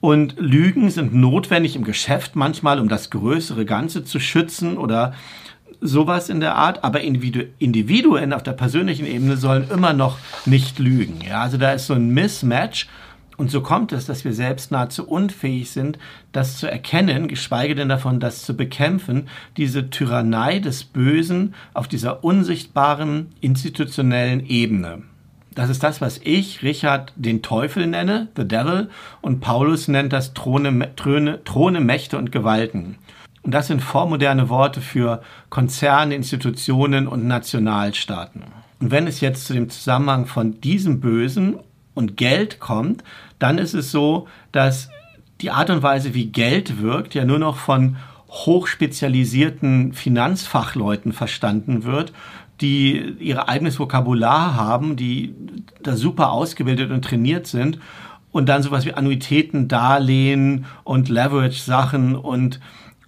Und 0.00 0.36
Lügen 0.38 0.88
sind 0.88 1.14
notwendig 1.14 1.74
im 1.74 1.82
Geschäft 1.82 2.36
manchmal, 2.36 2.78
um 2.78 2.88
das 2.88 3.10
größere 3.10 3.64
Ganze 3.64 4.04
zu 4.04 4.20
schützen 4.20 4.78
oder 4.78 5.12
sowas 5.80 6.28
in 6.28 6.38
der 6.38 6.54
Art. 6.54 6.84
Aber 6.84 7.00
Individuen 7.00 8.32
auf 8.32 8.44
der 8.44 8.52
persönlichen 8.52 9.04
Ebene 9.04 9.36
sollen 9.36 9.68
immer 9.68 9.94
noch 9.94 10.16
nicht 10.46 10.78
lügen. 10.78 11.18
Ja, 11.28 11.42
also 11.42 11.56
da 11.56 11.72
ist 11.72 11.88
so 11.88 11.94
ein 11.94 12.10
Mismatch 12.10 12.86
und 13.36 13.50
so 13.50 13.60
kommt 13.60 13.92
es, 13.92 14.06
dass 14.06 14.24
wir 14.24 14.32
selbst 14.32 14.70
nahezu 14.70 15.08
unfähig 15.08 15.70
sind, 15.70 15.98
das 16.32 16.58
zu 16.58 16.70
erkennen, 16.70 17.28
geschweige 17.28 17.74
denn 17.74 17.88
davon, 17.88 18.20
das 18.20 18.42
zu 18.42 18.56
bekämpfen, 18.56 19.28
diese 19.56 19.90
Tyrannei 19.90 20.58
des 20.58 20.84
Bösen 20.84 21.54
auf 21.74 21.88
dieser 21.88 22.24
unsichtbaren 22.24 23.28
institutionellen 23.40 24.44
Ebene. 24.46 25.02
Das 25.54 25.68
ist 25.70 25.82
das, 25.82 26.00
was 26.00 26.18
ich, 26.22 26.62
Richard, 26.62 27.12
den 27.16 27.42
Teufel 27.42 27.86
nenne, 27.86 28.28
the 28.36 28.46
devil, 28.46 28.88
und 29.20 29.40
Paulus 29.40 29.88
nennt 29.88 30.12
das 30.12 30.32
Throne, 30.34 30.94
Throne, 30.96 31.44
Throne 31.44 31.80
Mächte 31.80 32.16
und 32.16 32.32
Gewalten. 32.32 32.96
Und 33.42 33.52
das 33.52 33.66
sind 33.66 33.82
vormoderne 33.82 34.48
Worte 34.48 34.80
für 34.80 35.20
Konzerne, 35.50 36.14
Institutionen 36.14 37.08
und 37.08 37.26
Nationalstaaten. 37.26 38.44
Und 38.80 38.90
wenn 38.90 39.06
es 39.06 39.20
jetzt 39.20 39.46
zu 39.46 39.52
dem 39.52 39.68
Zusammenhang 39.68 40.26
von 40.26 40.60
diesem 40.60 41.00
Bösen 41.00 41.58
und 41.94 42.16
Geld 42.16 42.60
kommt, 42.60 43.02
dann 43.38 43.58
ist 43.58 43.74
es 43.74 43.90
so, 43.90 44.28
dass 44.52 44.88
die 45.40 45.50
Art 45.50 45.70
und 45.70 45.82
Weise, 45.82 46.14
wie 46.14 46.26
Geld 46.26 46.80
wirkt, 46.80 47.14
ja 47.14 47.24
nur 47.24 47.38
noch 47.38 47.56
von 47.56 47.96
hochspezialisierten 48.28 49.92
Finanzfachleuten 49.92 51.12
verstanden 51.12 51.84
wird, 51.84 52.12
die 52.60 53.16
ihr 53.18 53.48
eigenes 53.48 53.78
Vokabular 53.78 54.54
haben, 54.54 54.96
die 54.96 55.34
da 55.82 55.96
super 55.96 56.30
ausgebildet 56.30 56.90
und 56.90 57.04
trainiert 57.04 57.46
sind 57.46 57.78
und 58.30 58.48
dann 58.48 58.62
sowas 58.62 58.86
wie 58.86 58.94
Annuitäten, 58.94 59.68
Darlehen 59.68 60.64
und 60.84 61.08
Leverage-Sachen 61.08 62.16
und 62.16 62.60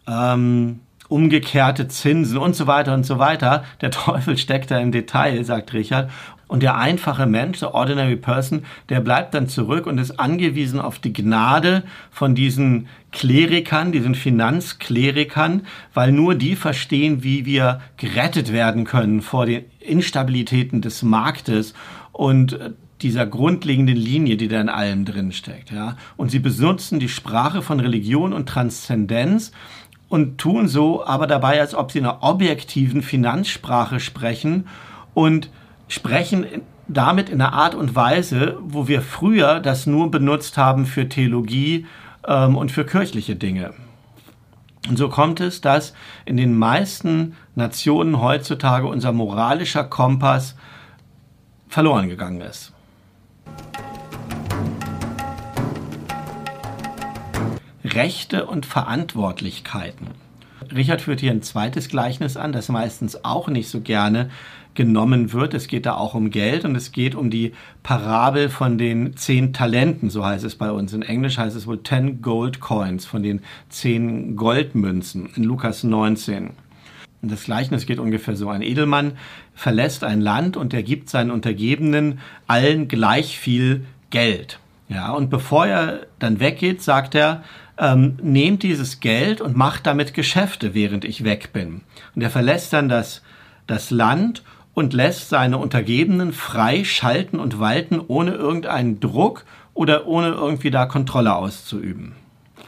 ähm, 0.06 0.80
umgekehrte 1.08 1.88
Zinsen 1.88 2.38
und 2.38 2.56
so 2.56 2.66
weiter 2.66 2.94
und 2.94 3.04
so 3.04 3.18
weiter. 3.18 3.64
Der 3.80 3.90
Teufel 3.92 4.36
steckt 4.36 4.70
da 4.70 4.78
im 4.78 4.92
Detail, 4.92 5.42
sagt 5.44 5.72
Richard. 5.72 6.10
Und 6.54 6.62
der 6.62 6.78
einfache 6.78 7.26
Mensch, 7.26 7.58
der 7.58 7.74
ordinary 7.74 8.14
person, 8.14 8.62
der 8.88 9.00
bleibt 9.00 9.34
dann 9.34 9.48
zurück 9.48 9.88
und 9.88 9.98
ist 9.98 10.20
angewiesen 10.20 10.78
auf 10.78 11.00
die 11.00 11.12
Gnade 11.12 11.82
von 12.12 12.36
diesen 12.36 12.86
Klerikern, 13.10 13.90
diesen 13.90 14.14
Finanzklerikern, 14.14 15.62
weil 15.94 16.12
nur 16.12 16.36
die 16.36 16.54
verstehen, 16.54 17.24
wie 17.24 17.44
wir 17.44 17.80
gerettet 17.96 18.52
werden 18.52 18.84
können 18.84 19.20
vor 19.20 19.46
den 19.46 19.64
Instabilitäten 19.80 20.80
des 20.80 21.02
Marktes 21.02 21.74
und 22.12 22.56
dieser 23.02 23.26
grundlegenden 23.26 23.96
Linie, 23.96 24.36
die 24.36 24.46
da 24.46 24.60
in 24.60 24.68
allem 24.68 25.04
drin 25.04 25.32
steckt, 25.32 25.72
ja. 25.72 25.96
Und 26.16 26.30
sie 26.30 26.38
benutzen 26.38 27.00
die 27.00 27.08
Sprache 27.08 27.62
von 27.62 27.80
Religion 27.80 28.32
und 28.32 28.48
Transzendenz 28.48 29.50
und 30.08 30.38
tun 30.38 30.68
so 30.68 31.04
aber 31.04 31.26
dabei, 31.26 31.60
als 31.60 31.74
ob 31.74 31.90
sie 31.90 31.98
in 31.98 32.06
einer 32.06 32.22
objektiven 32.22 33.02
Finanzsprache 33.02 33.98
sprechen 33.98 34.68
und 35.14 35.50
sprechen 35.88 36.46
damit 36.86 37.28
in 37.28 37.40
einer 37.40 37.52
Art 37.52 37.74
und 37.74 37.94
Weise, 37.94 38.58
wo 38.60 38.88
wir 38.88 39.00
früher 39.00 39.60
das 39.60 39.86
nur 39.86 40.10
benutzt 40.10 40.56
haben 40.56 40.86
für 40.86 41.08
Theologie 41.08 41.86
ähm, 42.26 42.56
und 42.56 42.72
für 42.72 42.84
kirchliche 42.84 43.36
Dinge. 43.36 43.72
Und 44.88 44.98
so 44.98 45.08
kommt 45.08 45.40
es, 45.40 45.62
dass 45.62 45.94
in 46.26 46.36
den 46.36 46.56
meisten 46.58 47.36
Nationen 47.54 48.20
heutzutage 48.20 48.86
unser 48.86 49.12
moralischer 49.12 49.84
Kompass 49.84 50.56
verloren 51.68 52.08
gegangen 52.08 52.42
ist. 52.42 52.72
Rechte 57.82 58.46
und 58.46 58.66
Verantwortlichkeiten. 58.66 60.08
Richard 60.72 61.02
führt 61.02 61.20
hier 61.20 61.32
ein 61.32 61.42
zweites 61.42 61.88
Gleichnis 61.88 62.36
an, 62.36 62.52
das 62.52 62.68
meistens 62.68 63.24
auch 63.24 63.48
nicht 63.48 63.68
so 63.68 63.80
gerne 63.80 64.30
genommen 64.74 65.32
wird. 65.32 65.54
Es 65.54 65.68
geht 65.68 65.86
da 65.86 65.94
auch 65.94 66.14
um 66.14 66.30
Geld 66.30 66.64
und 66.64 66.76
es 66.76 66.92
geht 66.92 67.14
um 67.14 67.30
die 67.30 67.52
Parabel 67.82 68.48
von 68.48 68.78
den 68.78 69.16
zehn 69.16 69.52
Talenten, 69.52 70.10
so 70.10 70.24
heißt 70.24 70.44
es 70.44 70.56
bei 70.56 70.70
uns. 70.70 70.92
In 70.92 71.02
Englisch 71.02 71.38
heißt 71.38 71.56
es 71.56 71.66
wohl 71.66 71.82
ten 71.82 72.22
Gold 72.22 72.60
Coins, 72.60 73.06
von 73.06 73.22
den 73.22 73.40
zehn 73.68 74.36
Goldmünzen 74.36 75.30
in 75.36 75.44
Lukas 75.44 75.84
19. 75.84 76.50
Und 77.22 77.32
das 77.32 77.44
Gleichnis 77.44 77.86
geht 77.86 77.98
ungefähr 77.98 78.36
so. 78.36 78.50
Ein 78.50 78.62
Edelmann 78.62 79.12
verlässt 79.54 80.04
ein 80.04 80.20
Land 80.20 80.56
und 80.56 80.74
er 80.74 80.82
gibt 80.82 81.08
seinen 81.08 81.30
Untergebenen 81.30 82.18
allen 82.46 82.88
gleich 82.88 83.38
viel 83.38 83.86
Geld. 84.10 84.58
Ja, 84.88 85.12
und 85.12 85.30
bevor 85.30 85.66
er 85.66 86.06
dann 86.18 86.40
weggeht, 86.40 86.82
sagt 86.82 87.14
er, 87.14 87.42
ähm, 87.78 88.16
nehmt 88.22 88.62
dieses 88.62 89.00
Geld 89.00 89.40
und 89.40 89.56
macht 89.56 89.86
damit 89.86 90.14
Geschäfte, 90.14 90.74
während 90.74 91.04
ich 91.04 91.24
weg 91.24 91.52
bin. 91.52 91.82
Und 92.14 92.22
er 92.22 92.30
verlässt 92.30 92.72
dann 92.72 92.88
das, 92.88 93.22
das 93.66 93.90
Land 93.90 94.42
und 94.74 94.92
lässt 94.92 95.28
seine 95.28 95.58
Untergebenen 95.58 96.32
frei 96.32 96.84
schalten 96.84 97.38
und 97.38 97.58
walten, 97.58 98.00
ohne 98.06 98.32
irgendeinen 98.32 99.00
Druck 99.00 99.44
oder 99.72 100.06
ohne 100.06 100.28
irgendwie 100.28 100.70
da 100.70 100.86
Kontrolle 100.86 101.34
auszuüben. 101.34 102.12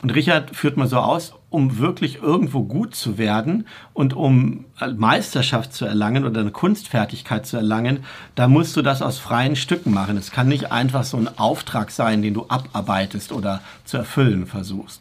Und 0.03 0.15
Richard 0.15 0.55
führt 0.55 0.77
mal 0.77 0.89
so 0.89 0.99
aus, 0.99 1.35
um 1.57 1.79
wirklich 1.79 2.23
irgendwo 2.23 2.65
gut 2.65 2.95
zu 2.95 3.17
werden 3.17 3.67
und 3.95 4.13
um 4.13 4.67
Meisterschaft 4.95 5.73
zu 5.73 5.87
erlangen 5.87 6.27
oder 6.27 6.43
eine 6.43 6.51
Kunstfertigkeit 6.51 7.47
zu 7.47 7.57
erlangen, 7.57 8.01
da 8.35 8.47
musst 8.47 8.77
du 8.77 8.83
das 8.83 9.01
aus 9.01 9.19
freien 9.19 9.57
Stücken 9.57 9.95
machen. 9.95 10.19
Es 10.19 10.31
kann 10.31 10.49
nicht 10.49 10.71
einfach 10.71 11.05
so 11.05 11.17
ein 11.17 11.31
Auftrag 11.39 11.91
sein, 11.91 12.21
den 12.21 12.35
du 12.35 12.45
abarbeitest 12.49 13.33
oder 13.33 13.63
zu 13.87 13.97
erfüllen 13.97 14.45
versuchst. 14.45 15.01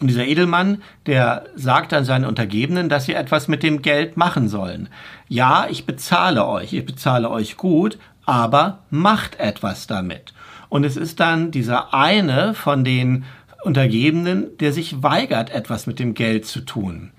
Und 0.00 0.06
dieser 0.06 0.24
Edelmann, 0.24 0.80
der 1.04 1.44
sagt 1.54 1.92
an 1.92 2.06
seinen 2.06 2.24
Untergebenen, 2.24 2.88
dass 2.88 3.04
sie 3.04 3.12
etwas 3.12 3.46
mit 3.46 3.62
dem 3.62 3.82
Geld 3.82 4.16
machen 4.16 4.48
sollen. 4.48 4.88
Ja, 5.28 5.66
ich 5.68 5.84
bezahle 5.84 6.46
euch, 6.46 6.72
ich 6.72 6.86
bezahle 6.86 7.30
euch 7.30 7.58
gut, 7.58 7.98
aber 8.24 8.78
macht 8.88 9.38
etwas 9.38 9.86
damit. 9.86 10.32
Und 10.70 10.84
es 10.84 10.96
ist 10.96 11.20
dann 11.20 11.50
dieser 11.50 11.92
eine 11.92 12.54
von 12.54 12.84
den 12.84 13.24
Untergebenen, 13.64 14.56
der 14.58 14.72
sich 14.72 15.02
weigert, 15.02 15.50
etwas 15.50 15.86
mit 15.86 15.98
dem 15.98 16.14
Geld 16.14 16.46
zu 16.46 16.60
tun. 16.60 17.12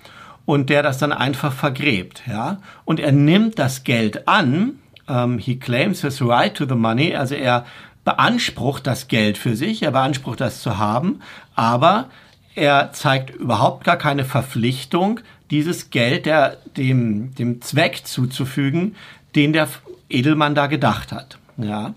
Und 0.46 0.70
der 0.70 0.84
das 0.84 0.98
dann 0.98 1.12
einfach 1.12 1.54
vergräbt, 1.54 2.24
ja. 2.28 2.58
Und 2.84 3.00
er 3.00 3.12
nimmt 3.12 3.60
das 3.60 3.84
Geld 3.84 4.28
an, 4.28 4.80
um, 5.08 5.16
ähm, 5.16 5.38
he 5.38 5.58
claims 5.58 6.02
his 6.02 6.22
right 6.22 6.54
to 6.54 6.66
the 6.66 6.76
money, 6.76 7.16
also 7.16 7.36
er 7.36 7.66
beansprucht 8.04 8.88
das 8.88 9.08
Geld 9.08 9.38
für 9.38 9.56
sich, 9.56 9.84
er 9.84 9.92
beansprucht 9.92 10.42
das 10.42 10.62
zu 10.62 10.78
haben, 10.78 11.20
aber 11.56 12.10
er 12.56 12.92
zeigt 12.92 13.30
überhaupt 13.36 13.84
gar 13.84 13.98
keine 13.98 14.26
Verpflichtung, 14.26 15.20
dieses 15.52 15.90
Geld 15.90 16.26
der, 16.26 16.58
dem, 16.78 17.36
dem 17.36 17.62
Zweck 17.62 18.02
zuzufügen, 18.06 18.96
den 19.36 19.54
der 19.54 19.68
Edelmann 20.10 20.56
da 20.56 20.68
gedacht 20.68 21.12
hat. 21.12 21.38
Ja. 21.58 21.94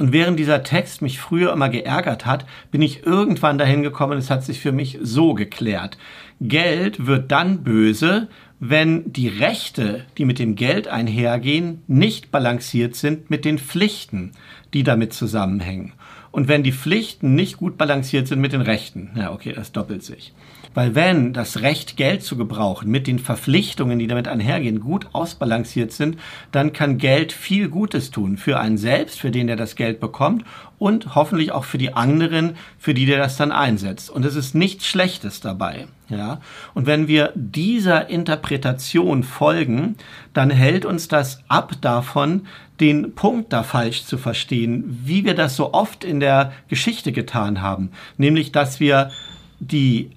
Und 0.00 0.14
während 0.14 0.38
dieser 0.38 0.62
Text 0.62 1.02
mich 1.02 1.20
früher 1.20 1.52
immer 1.52 1.68
geärgert 1.68 2.24
hat, 2.24 2.46
bin 2.70 2.80
ich 2.80 3.04
irgendwann 3.04 3.58
dahin 3.58 3.82
gekommen, 3.82 4.16
es 4.16 4.30
hat 4.30 4.42
sich 4.42 4.58
für 4.58 4.72
mich 4.72 4.98
so 5.02 5.34
geklärt. 5.34 5.98
Geld 6.40 7.06
wird 7.06 7.30
dann 7.30 7.64
böse, 7.64 8.28
wenn 8.60 9.12
die 9.12 9.28
Rechte, 9.28 10.06
die 10.16 10.24
mit 10.24 10.38
dem 10.38 10.54
Geld 10.54 10.88
einhergehen, 10.88 11.82
nicht 11.86 12.30
balanciert 12.30 12.96
sind 12.96 13.28
mit 13.28 13.44
den 13.44 13.58
Pflichten, 13.58 14.32
die 14.72 14.84
damit 14.84 15.12
zusammenhängen. 15.12 15.92
Und 16.30 16.48
wenn 16.48 16.62
die 16.62 16.72
Pflichten 16.72 17.34
nicht 17.34 17.58
gut 17.58 17.76
balanciert 17.76 18.26
sind 18.26 18.40
mit 18.40 18.54
den 18.54 18.62
Rechten, 18.62 19.10
ja, 19.16 19.30
okay, 19.32 19.52
das 19.52 19.70
doppelt 19.70 20.02
sich. 20.02 20.32
Weil 20.74 20.94
wenn 20.94 21.32
das 21.32 21.62
Recht, 21.62 21.96
Geld 21.96 22.22
zu 22.22 22.36
gebrauchen, 22.36 22.90
mit 22.90 23.06
den 23.06 23.18
Verpflichtungen, 23.18 23.98
die 23.98 24.06
damit 24.06 24.28
einhergehen, 24.28 24.80
gut 24.80 25.08
ausbalanciert 25.12 25.92
sind, 25.92 26.18
dann 26.52 26.72
kann 26.72 26.98
Geld 26.98 27.32
viel 27.32 27.68
Gutes 27.68 28.10
tun. 28.10 28.36
Für 28.36 28.60
einen 28.60 28.78
selbst, 28.78 29.18
für 29.18 29.30
den 29.30 29.48
der 29.48 29.56
das 29.56 29.74
Geld 29.74 29.98
bekommt 29.98 30.44
und 30.78 31.14
hoffentlich 31.14 31.52
auch 31.52 31.64
für 31.64 31.78
die 31.78 31.92
anderen, 31.92 32.56
für 32.78 32.94
die 32.94 33.06
der 33.06 33.18
das 33.18 33.36
dann 33.36 33.52
einsetzt. 33.52 34.10
Und 34.10 34.24
es 34.24 34.36
ist 34.36 34.54
nichts 34.54 34.86
Schlechtes 34.86 35.40
dabei. 35.40 35.88
Ja? 36.08 36.40
Und 36.74 36.86
wenn 36.86 37.08
wir 37.08 37.32
dieser 37.34 38.08
Interpretation 38.08 39.22
folgen, 39.24 39.96
dann 40.34 40.50
hält 40.50 40.84
uns 40.84 41.08
das 41.08 41.42
ab 41.48 41.72
davon, 41.80 42.46
den 42.80 43.14
Punkt 43.14 43.52
da 43.52 43.62
falsch 43.62 44.04
zu 44.04 44.18
verstehen, 44.18 45.00
wie 45.04 45.24
wir 45.24 45.34
das 45.34 45.56
so 45.56 45.74
oft 45.74 46.04
in 46.04 46.20
der 46.20 46.52
Geschichte 46.68 47.12
getan 47.12 47.60
haben. 47.60 47.90
Nämlich, 48.16 48.52
dass 48.52 48.80
wir 48.80 49.10
die 49.58 50.10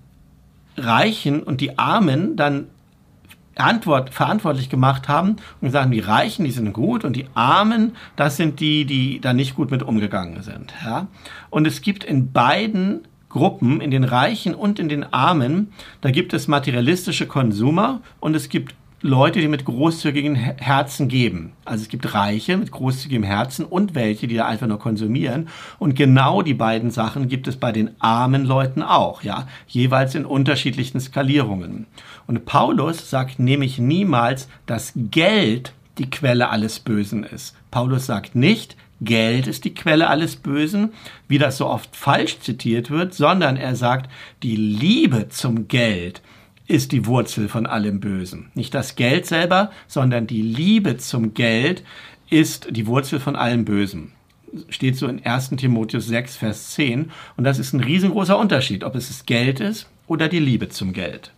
Reichen 0.77 1.43
und 1.43 1.61
die 1.61 1.77
Armen 1.77 2.35
dann 2.35 2.67
Antwort, 3.55 4.13
verantwortlich 4.13 4.69
gemacht 4.69 5.07
haben 5.07 5.35
und 5.61 5.71
sagen, 5.71 5.91
die 5.91 5.99
Reichen, 5.99 6.45
die 6.45 6.51
sind 6.51 6.73
gut 6.73 7.03
und 7.05 7.15
die 7.15 7.27
Armen, 7.35 7.95
das 8.15 8.37
sind 8.37 8.59
die, 8.59 8.85
die 8.85 9.19
da 9.21 9.33
nicht 9.33 9.55
gut 9.55 9.69
mit 9.69 9.83
umgegangen 9.83 10.41
sind. 10.41 10.73
Ja? 10.83 11.07
Und 11.49 11.67
es 11.67 11.81
gibt 11.81 12.03
in 12.03 12.31
beiden 12.31 13.01
Gruppen, 13.29 13.81
in 13.81 13.91
den 13.91 14.03
Reichen 14.03 14.53
und 14.55 14.79
in 14.79 14.89
den 14.89 15.11
Armen, 15.11 15.71
da 16.01 16.11
gibt 16.11 16.33
es 16.33 16.47
materialistische 16.47 17.27
Konsumer 17.27 18.01
und 18.19 18.35
es 18.35 18.49
gibt 18.49 18.75
Leute, 19.05 19.41
die 19.41 19.49
mit 19.49 19.65
großzügigen 19.65 20.33
Herzen 20.33 21.09
geben. 21.09 21.51
Also 21.65 21.81
es 21.81 21.89
gibt 21.89 22.13
Reiche 22.13 22.55
mit 22.55 22.71
großzügigem 22.71 23.23
Herzen 23.23 23.65
und 23.65 23.95
welche, 23.95 24.27
die 24.27 24.37
da 24.37 24.45
einfach 24.45 24.65
nur 24.65 24.79
konsumieren. 24.79 25.49
Und 25.77 25.95
genau 25.95 26.41
die 26.41 26.53
beiden 26.53 26.89
Sachen 26.89 27.27
gibt 27.27 27.49
es 27.49 27.57
bei 27.57 27.73
den 27.73 27.91
armen 27.99 28.45
Leuten 28.45 28.81
auch, 28.81 29.21
ja, 29.21 29.45
jeweils 29.67 30.15
in 30.15 30.23
unterschiedlichen 30.23 31.01
Skalierungen. 31.01 31.85
Und 32.27 32.45
Paulus 32.45 33.09
sagt 33.09 33.39
nämlich 33.39 33.77
niemals, 33.77 34.47
dass 34.67 34.93
Geld 34.95 35.73
die 35.97 36.09
Quelle 36.09 36.47
alles 36.47 36.79
Bösen 36.79 37.25
ist. 37.25 37.57
Paulus 37.71 38.05
sagt 38.05 38.35
nicht, 38.35 38.77
Geld 39.01 39.47
ist 39.47 39.65
die 39.65 39.73
Quelle 39.73 40.07
alles 40.07 40.37
Bösen, 40.37 40.93
wie 41.27 41.39
das 41.39 41.57
so 41.57 41.67
oft 41.67 41.93
falsch 41.93 42.39
zitiert 42.39 42.89
wird, 42.89 43.13
sondern 43.13 43.57
er 43.57 43.75
sagt, 43.75 44.09
die 44.43 44.55
Liebe 44.55 45.27
zum 45.27 45.67
Geld 45.67 46.21
ist 46.67 46.91
die 46.91 47.05
Wurzel 47.05 47.49
von 47.49 47.65
allem 47.65 47.99
Bösen. 47.99 48.49
Nicht 48.53 48.73
das 48.73 48.95
Geld 48.95 49.25
selber, 49.25 49.71
sondern 49.87 50.27
die 50.27 50.41
Liebe 50.41 50.97
zum 50.97 51.33
Geld 51.33 51.83
ist 52.29 52.67
die 52.71 52.87
Wurzel 52.87 53.19
von 53.19 53.35
allem 53.35 53.65
Bösen. 53.65 54.13
Steht 54.69 54.97
so 54.97 55.07
in 55.07 55.25
1 55.25 55.49
Timotheus 55.57 56.07
6, 56.07 56.37
Vers 56.37 56.71
10. 56.71 57.11
Und 57.37 57.43
das 57.43 57.59
ist 57.59 57.73
ein 57.73 57.81
riesengroßer 57.81 58.37
Unterschied, 58.37 58.83
ob 58.83 58.95
es 58.95 59.07
das 59.07 59.25
Geld 59.25 59.59
ist 59.59 59.87
oder 60.07 60.29
die 60.29 60.39
Liebe 60.39 60.69
zum 60.69 60.93
Geld. 60.93 61.31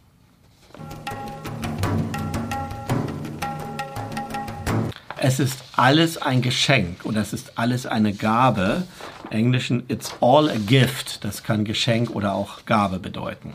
Es 5.17 5.39
ist 5.39 5.63
alles 5.75 6.17
ein 6.17 6.41
Geschenk 6.41 7.03
und 7.03 7.15
es 7.15 7.33
ist 7.33 7.57
alles 7.57 7.87
eine 7.87 8.13
Gabe. 8.13 8.83
Im 9.31 9.37
Englischen, 9.37 9.83
it's 9.87 10.13
all 10.21 10.49
a 10.49 10.57
gift. 10.67 11.23
Das 11.23 11.41
kann 11.41 11.65
Geschenk 11.65 12.11
oder 12.11 12.35
auch 12.35 12.65
Gabe 12.65 12.99
bedeuten. 12.99 13.53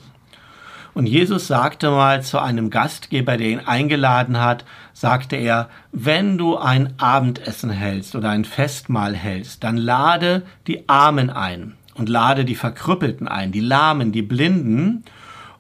Und 1.00 1.07
Jesus 1.07 1.47
sagte 1.47 1.90
mal 1.90 2.23
zu 2.23 2.40
einem 2.40 2.69
Gastgeber, 2.69 3.38
der 3.38 3.49
ihn 3.49 3.61
eingeladen 3.61 4.38
hat, 4.38 4.66
sagte 4.92 5.35
er, 5.37 5.71
wenn 5.92 6.37
du 6.37 6.59
ein 6.59 6.92
Abendessen 6.99 7.71
hältst 7.71 8.14
oder 8.16 8.28
ein 8.28 8.45
Festmahl 8.45 9.16
hältst, 9.16 9.64
dann 9.64 9.78
lade 9.78 10.42
die 10.66 10.87
Armen 10.90 11.30
ein 11.30 11.73
und 11.95 12.11
lade 12.11 12.45
die 12.45 12.54
Verkrüppelten 12.54 13.28
ein, 13.28 13.50
die 13.50 13.61
Lahmen, 13.61 14.12
die 14.12 14.21
Blinden, 14.21 15.04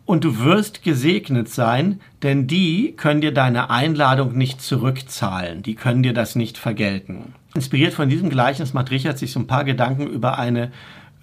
und 0.04 0.24
du 0.24 0.40
wirst 0.40 0.82
gesegnet 0.82 1.48
sein, 1.48 2.00
denn 2.22 2.46
die 2.46 2.92
können 2.94 3.22
dir 3.22 3.32
deine 3.32 3.70
Einladung 3.70 4.36
nicht 4.36 4.60
zurückzahlen, 4.60 5.62
die 5.62 5.74
können 5.74 6.02
dir 6.02 6.12
das 6.12 6.36
nicht 6.36 6.58
vergelten. 6.58 7.32
Inspiriert 7.54 7.94
von 7.94 8.10
diesem 8.10 8.28
Gleichnis 8.28 8.74
macht 8.74 8.90
Richard 8.90 9.16
sich 9.16 9.32
so 9.32 9.40
ein 9.40 9.46
paar 9.46 9.64
Gedanken 9.64 10.06
über 10.06 10.38
eine 10.38 10.70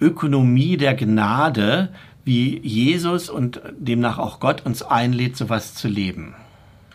Ökonomie 0.00 0.76
der 0.76 0.94
Gnade, 0.94 1.90
wie 2.28 2.58
Jesus 2.58 3.30
und 3.30 3.62
demnach 3.78 4.18
auch 4.18 4.38
Gott 4.38 4.66
uns 4.66 4.82
einlädt, 4.82 5.34
sowas 5.34 5.72
zu 5.72 5.88
leben. 5.88 6.34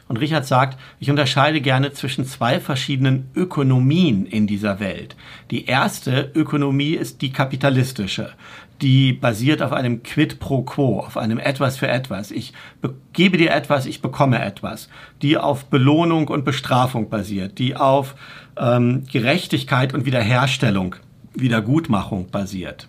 Und 0.07 0.17
Richard 0.17 0.45
sagt, 0.45 0.77
ich 0.99 1.09
unterscheide 1.09 1.59
gerne 1.59 1.91
zwischen 1.91 2.23
zwei 2.23 2.59
verschiedenen 2.59 3.31
Ökonomien 3.33 4.27
in 4.27 4.45
dieser 4.45 4.79
Welt. 4.79 5.15
Die 5.49 5.65
erste 5.65 6.31
Ökonomie 6.35 6.91
ist 6.91 7.23
die 7.23 7.31
kapitalistische. 7.31 8.29
Die 8.83 9.11
basiert 9.11 9.63
auf 9.63 9.71
einem 9.71 10.03
Quid 10.03 10.37
pro 10.37 10.61
quo, 10.61 10.99
auf 10.99 11.17
einem 11.17 11.39
etwas 11.39 11.77
für 11.77 11.87
etwas. 11.87 12.29
Ich 12.29 12.53
gebe 13.13 13.39
dir 13.39 13.53
etwas, 13.53 13.87
ich 13.87 14.03
bekomme 14.03 14.39
etwas. 14.39 14.87
Die 15.23 15.39
auf 15.39 15.65
Belohnung 15.65 16.27
und 16.27 16.45
Bestrafung 16.45 17.09
basiert. 17.09 17.57
Die 17.57 17.75
auf 17.75 18.13
ähm, 18.55 19.05
Gerechtigkeit 19.11 19.95
und 19.95 20.05
Wiederherstellung, 20.05 20.95
Wiedergutmachung 21.33 22.29
basiert. 22.29 22.87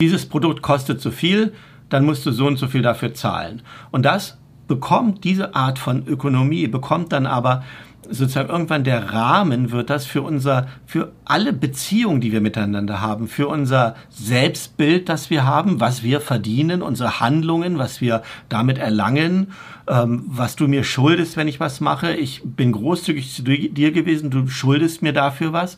Dieses 0.00 0.26
Produkt 0.26 0.62
kostet 0.62 1.00
zu 1.00 1.12
viel, 1.12 1.52
dann 1.88 2.04
musst 2.04 2.26
du 2.26 2.32
so 2.32 2.46
und 2.46 2.58
so 2.58 2.66
viel 2.66 2.82
dafür 2.82 3.14
zahlen. 3.14 3.62
Und 3.90 4.04
das 4.04 4.38
bekommt 4.66 5.24
diese 5.24 5.54
Art 5.54 5.78
von 5.78 6.06
Ökonomie, 6.06 6.66
bekommt 6.66 7.12
dann 7.12 7.26
aber 7.26 7.64
sozusagen 8.10 8.48
irgendwann 8.48 8.84
der 8.84 9.12
Rahmen 9.12 9.70
wird 9.70 9.90
das 9.90 10.06
für 10.06 10.22
unser, 10.22 10.68
für 10.86 11.12
alle 11.24 11.52
Beziehungen, 11.52 12.20
die 12.20 12.32
wir 12.32 12.40
miteinander 12.40 13.00
haben, 13.00 13.28
für 13.28 13.48
unser 13.48 13.96
Selbstbild, 14.08 15.08
das 15.08 15.30
wir 15.30 15.44
haben, 15.44 15.80
was 15.80 16.02
wir 16.02 16.20
verdienen, 16.20 16.82
unsere 16.82 17.20
Handlungen, 17.20 17.78
was 17.78 18.00
wir 18.00 18.22
damit 18.48 18.78
erlangen, 18.78 19.48
ähm, 19.88 20.24
was 20.26 20.56
du 20.56 20.68
mir 20.68 20.84
schuldest, 20.84 21.36
wenn 21.36 21.48
ich 21.48 21.60
was 21.60 21.80
mache. 21.80 22.14
Ich 22.14 22.42
bin 22.44 22.72
großzügig 22.72 23.34
zu 23.34 23.42
dir 23.42 23.92
gewesen, 23.92 24.30
du 24.30 24.46
schuldest 24.46 25.02
mir 25.02 25.12
dafür 25.12 25.52
was. 25.52 25.76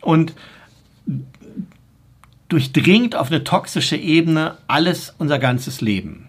Und 0.00 0.34
durchdringt 2.52 3.16
auf 3.16 3.30
eine 3.30 3.44
toxische 3.44 3.96
Ebene 3.96 4.58
alles 4.68 5.14
unser 5.18 5.38
ganzes 5.38 5.80
Leben. 5.80 6.28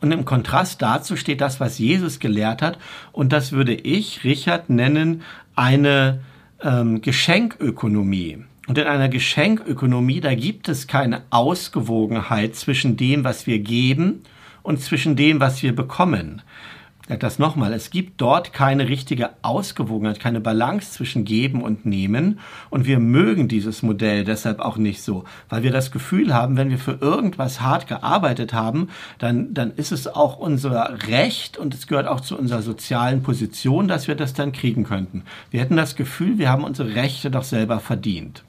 Und 0.00 0.12
im 0.12 0.24
Kontrast 0.24 0.80
dazu 0.80 1.16
steht 1.16 1.40
das, 1.40 1.60
was 1.60 1.78
Jesus 1.78 2.20
gelehrt 2.20 2.62
hat. 2.62 2.78
Und 3.12 3.32
das 3.32 3.52
würde 3.52 3.74
ich, 3.74 4.24
Richard, 4.24 4.70
nennen 4.70 5.22
eine 5.56 6.20
ähm, 6.62 7.02
Geschenkökonomie. 7.02 8.38
Und 8.66 8.78
in 8.78 8.86
einer 8.86 9.08
Geschenkökonomie, 9.08 10.20
da 10.20 10.34
gibt 10.34 10.68
es 10.68 10.86
keine 10.86 11.22
Ausgewogenheit 11.30 12.54
zwischen 12.54 12.96
dem, 12.96 13.24
was 13.24 13.46
wir 13.46 13.58
geben 13.58 14.22
und 14.62 14.80
zwischen 14.80 15.16
dem, 15.16 15.40
was 15.40 15.62
wir 15.62 15.74
bekommen 15.74 16.42
das 17.16 17.38
nochmal, 17.38 17.72
es 17.72 17.90
gibt 17.90 18.20
dort 18.20 18.52
keine 18.52 18.88
richtige 18.88 19.30
Ausgewogenheit, 19.42 20.20
keine 20.20 20.40
Balance 20.40 20.92
zwischen 20.92 21.24
Geben 21.24 21.62
und 21.62 21.86
Nehmen. 21.86 22.38
Und 22.68 22.86
wir 22.86 22.98
mögen 22.98 23.48
dieses 23.48 23.82
Modell 23.82 24.24
deshalb 24.24 24.60
auch 24.60 24.76
nicht 24.76 25.02
so, 25.02 25.24
weil 25.48 25.62
wir 25.62 25.72
das 25.72 25.90
Gefühl 25.90 26.34
haben, 26.34 26.56
wenn 26.56 26.68
wir 26.70 26.78
für 26.78 26.98
irgendwas 27.00 27.62
hart 27.62 27.86
gearbeitet 27.86 28.52
haben, 28.52 28.88
dann, 29.18 29.54
dann 29.54 29.72
ist 29.72 29.92
es 29.92 30.06
auch 30.06 30.38
unser 30.38 30.98
Recht 31.08 31.56
und 31.56 31.74
es 31.74 31.86
gehört 31.86 32.06
auch 32.06 32.20
zu 32.20 32.38
unserer 32.38 32.62
sozialen 32.62 33.22
Position, 33.22 33.88
dass 33.88 34.06
wir 34.06 34.14
das 34.14 34.34
dann 34.34 34.52
kriegen 34.52 34.84
könnten. 34.84 35.22
Wir 35.50 35.60
hätten 35.60 35.76
das 35.76 35.96
Gefühl, 35.96 36.38
wir 36.38 36.50
haben 36.50 36.64
unsere 36.64 36.94
Rechte 36.94 37.30
doch 37.30 37.44
selber 37.44 37.80
verdient. 37.80 38.44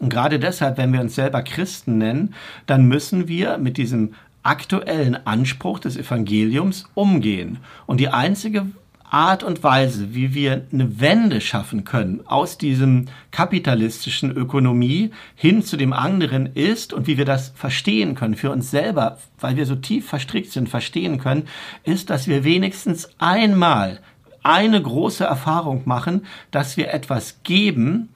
Und 0.00 0.08
gerade 0.08 0.38
deshalb, 0.38 0.78
wenn 0.78 0.94
wir 0.94 1.02
uns 1.02 1.14
selber 1.14 1.42
Christen 1.42 1.98
nennen, 1.98 2.34
dann 2.66 2.86
müssen 2.86 3.28
wir 3.28 3.58
mit 3.58 3.76
diesem 3.76 4.14
aktuellen 4.42 5.26
Anspruch 5.26 5.78
des 5.80 5.96
Evangeliums 5.96 6.88
umgehen. 6.94 7.58
Und 7.86 8.00
die 8.00 8.08
einzige 8.08 8.66
Art 9.10 9.42
und 9.42 9.64
Weise, 9.64 10.14
wie 10.14 10.34
wir 10.34 10.66
eine 10.72 11.00
Wende 11.00 11.40
schaffen 11.40 11.82
können 11.82 12.22
aus 12.26 12.58
diesem 12.58 13.06
kapitalistischen 13.32 14.30
Ökonomie 14.30 15.10
hin 15.34 15.64
zu 15.64 15.76
dem 15.76 15.92
anderen 15.92 16.46
ist 16.46 16.92
und 16.92 17.08
wie 17.08 17.18
wir 17.18 17.24
das 17.24 17.52
verstehen 17.56 18.14
können 18.14 18.36
für 18.36 18.52
uns 18.52 18.70
selber, 18.70 19.18
weil 19.40 19.56
wir 19.56 19.66
so 19.66 19.74
tief 19.74 20.08
verstrickt 20.08 20.52
sind, 20.52 20.68
verstehen 20.68 21.18
können, 21.18 21.48
ist, 21.82 22.08
dass 22.08 22.28
wir 22.28 22.44
wenigstens 22.44 23.10
einmal 23.18 23.98
eine 24.44 24.80
große 24.80 25.24
Erfahrung 25.24 25.82
machen, 25.86 26.24
dass 26.52 26.76
wir 26.76 26.94
etwas 26.94 27.42
geben, 27.42 28.10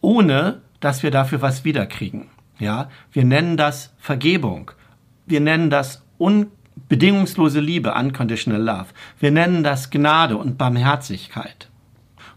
ohne 0.00 0.62
dass 0.80 1.02
wir 1.02 1.10
dafür 1.10 1.42
was 1.42 1.64
wiederkriegen. 1.64 2.28
Ja, 2.58 2.90
wir 3.12 3.24
nennen 3.24 3.56
das 3.56 3.92
Vergebung. 3.98 4.70
Wir 5.26 5.40
nennen 5.40 5.70
das 5.70 6.02
unbedingungslose 6.18 7.60
Liebe, 7.60 7.94
unconditional 7.94 8.62
love. 8.62 8.86
Wir 9.18 9.30
nennen 9.30 9.62
das 9.64 9.90
Gnade 9.90 10.36
und 10.36 10.58
Barmherzigkeit. 10.58 11.68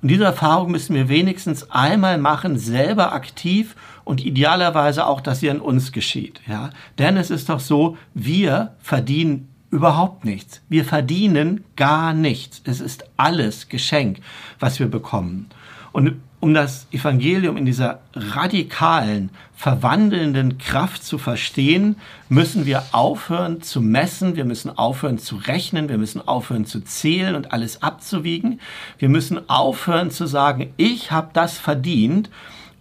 Und 0.02 0.10
diese 0.10 0.26
Erfahrung 0.26 0.71
müssen 0.71 0.95
wir 0.95 1.10
wenigstens 1.10 1.71
einmal 1.71 2.17
machen, 2.17 2.58
selber 2.58 3.13
aktiv 3.13 3.76
und 4.04 4.24
idealerweise 4.24 5.06
auch, 5.08 5.21
dass 5.21 5.39
sie 5.39 5.50
an 5.50 5.60
uns 5.60 5.91
geschieht. 5.91 6.41
Ja? 6.48 6.69
Denn 7.00 7.17
es 7.17 7.32
ist 7.32 7.50
doch 7.50 7.60
so, 7.60 7.98
wir 8.13 8.76
verdienen 8.80 9.50
überhaupt 9.71 10.24
nichts. 10.24 10.62
Wir 10.69 10.86
verdienen 10.86 11.63
gar 11.76 12.13
nichts. 12.13 12.62
Es 12.65 12.82
ist 12.82 13.06
alles 13.17 13.67
Geschenk, 13.67 14.19
was 14.60 14.80
wir 14.80 14.88
bekommen. 14.88 15.50
Und 15.91 16.21
um 16.45 16.53
das 16.53 16.86
Evangelium 16.91 17.58
in 17.58 17.65
dieser 17.65 18.01
radikalen, 18.13 19.31
verwandelnden 19.55 20.60
Kraft 20.60 21.03
zu 21.03 21.17
verstehen, 21.17 21.95
müssen 22.29 22.67
wir 22.67 22.84
aufhören 22.91 23.63
zu 23.63 23.81
messen, 23.81 24.36
wir 24.36 24.45
müssen 24.45 24.69
aufhören 24.77 25.17
zu 25.17 25.38
rechnen, 25.38 25.89
wir 25.89 25.97
müssen 25.97 26.21
aufhören 26.27 26.67
zu 26.67 26.81
zählen 26.81 27.34
und 27.34 27.51
alles 27.51 27.81
abzuwiegen. 27.81 28.60
Wir 28.99 29.10
müssen 29.10 29.49
aufhören 29.49 30.12
zu 30.12 30.27
sagen, 30.27 30.71
ich 30.77 31.10
habe 31.10 31.31
das 31.34 31.58
verdient 31.58 32.29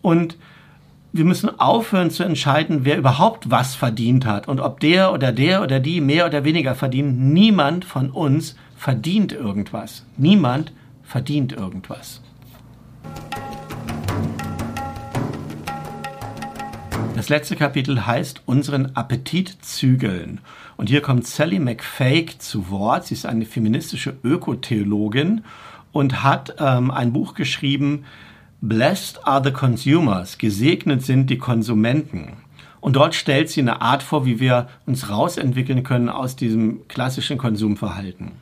und 0.02 0.36
wir 1.14 1.24
müssen 1.24 1.58
aufhören 1.58 2.10
zu 2.10 2.22
entscheiden, 2.22 2.80
wer 2.82 2.98
überhaupt 2.98 3.50
was 3.50 3.74
verdient 3.74 4.26
hat 4.26 4.46
und 4.46 4.60
ob 4.60 4.78
der 4.80 5.10
oder 5.10 5.32
der 5.32 5.62
oder 5.62 5.80
die 5.80 6.02
mehr 6.02 6.26
oder 6.26 6.44
weniger 6.44 6.74
verdient. 6.74 7.18
Niemand 7.18 7.86
von 7.86 8.10
uns 8.10 8.56
verdient 8.76 9.32
irgendwas. 9.32 10.04
Niemand 10.18 10.70
verdient 11.02 11.54
irgendwas. 11.54 12.20
Das 17.14 17.28
letzte 17.28 17.54
Kapitel 17.54 18.06
heißt 18.06 18.42
unseren 18.44 18.96
Appetit 18.96 19.58
zügeln. 19.62 20.40
Und 20.76 20.88
hier 20.88 21.00
kommt 21.00 21.28
Sally 21.28 21.60
McFake 21.60 22.38
zu 22.38 22.70
Wort. 22.70 23.06
Sie 23.06 23.14
ist 23.14 23.24
eine 23.24 23.46
feministische 23.46 24.16
Ökotheologin 24.24 25.44
und 25.92 26.24
hat 26.24 26.56
ähm, 26.58 26.90
ein 26.90 27.12
Buch 27.12 27.34
geschrieben, 27.34 28.04
Blessed 28.60 29.24
are 29.24 29.44
the 29.44 29.52
consumers, 29.52 30.38
gesegnet 30.38 31.02
sind 31.02 31.30
die 31.30 31.38
Konsumenten. 31.38 32.32
Und 32.80 32.96
dort 32.96 33.14
stellt 33.14 33.48
sie 33.48 33.60
eine 33.60 33.80
Art 33.80 34.02
vor, 34.02 34.26
wie 34.26 34.40
wir 34.40 34.68
uns 34.84 35.08
rausentwickeln 35.08 35.84
können 35.84 36.08
aus 36.08 36.34
diesem 36.34 36.88
klassischen 36.88 37.38
Konsumverhalten. 37.38 38.32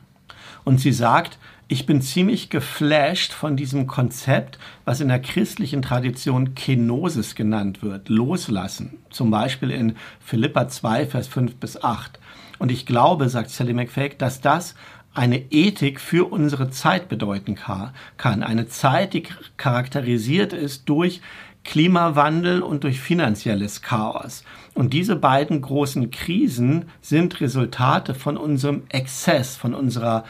Und 0.63 0.79
sie 0.79 0.93
sagt, 0.93 1.37
ich 1.67 1.85
bin 1.85 2.01
ziemlich 2.01 2.49
geflasht 2.49 3.33
von 3.33 3.55
diesem 3.55 3.87
Konzept, 3.87 4.59
was 4.85 5.01
in 5.01 5.07
der 5.07 5.19
christlichen 5.19 5.81
Tradition 5.81 6.55
Kenosis 6.55 7.35
genannt 7.35 7.81
wird, 7.81 8.09
loslassen. 8.09 8.99
Zum 9.09 9.31
Beispiel 9.31 9.71
in 9.71 9.95
Philippa 10.19 10.67
2, 10.67 11.07
Vers 11.07 11.27
5 11.27 11.55
bis 11.55 11.81
8. 11.81 12.19
Und 12.59 12.71
ich 12.71 12.85
glaube, 12.85 13.29
sagt 13.29 13.49
Sally 13.49 13.73
McFake, 13.73 14.15
dass 14.17 14.41
das 14.41 14.75
eine 15.13 15.51
Ethik 15.51 15.99
für 15.99 16.31
unsere 16.31 16.69
Zeit 16.69 17.07
bedeuten 17.07 17.55
kann. 17.55 18.43
Eine 18.43 18.67
Zeit, 18.67 19.13
die 19.13 19.23
charakterisiert 19.57 20.53
ist 20.53 20.89
durch 20.89 21.21
Klimawandel 21.63 22.61
und 22.61 22.83
durch 22.83 22.99
finanzielles 22.99 23.81
Chaos. 23.81 24.43
Und 24.73 24.93
diese 24.93 25.15
beiden 25.15 25.61
großen 25.61 26.11
Krisen 26.11 26.85
sind 26.99 27.39
Resultate 27.41 28.15
von 28.15 28.37
unserem 28.37 28.83
Exzess, 28.89 29.55
von 29.55 29.73
unserer 29.73 30.25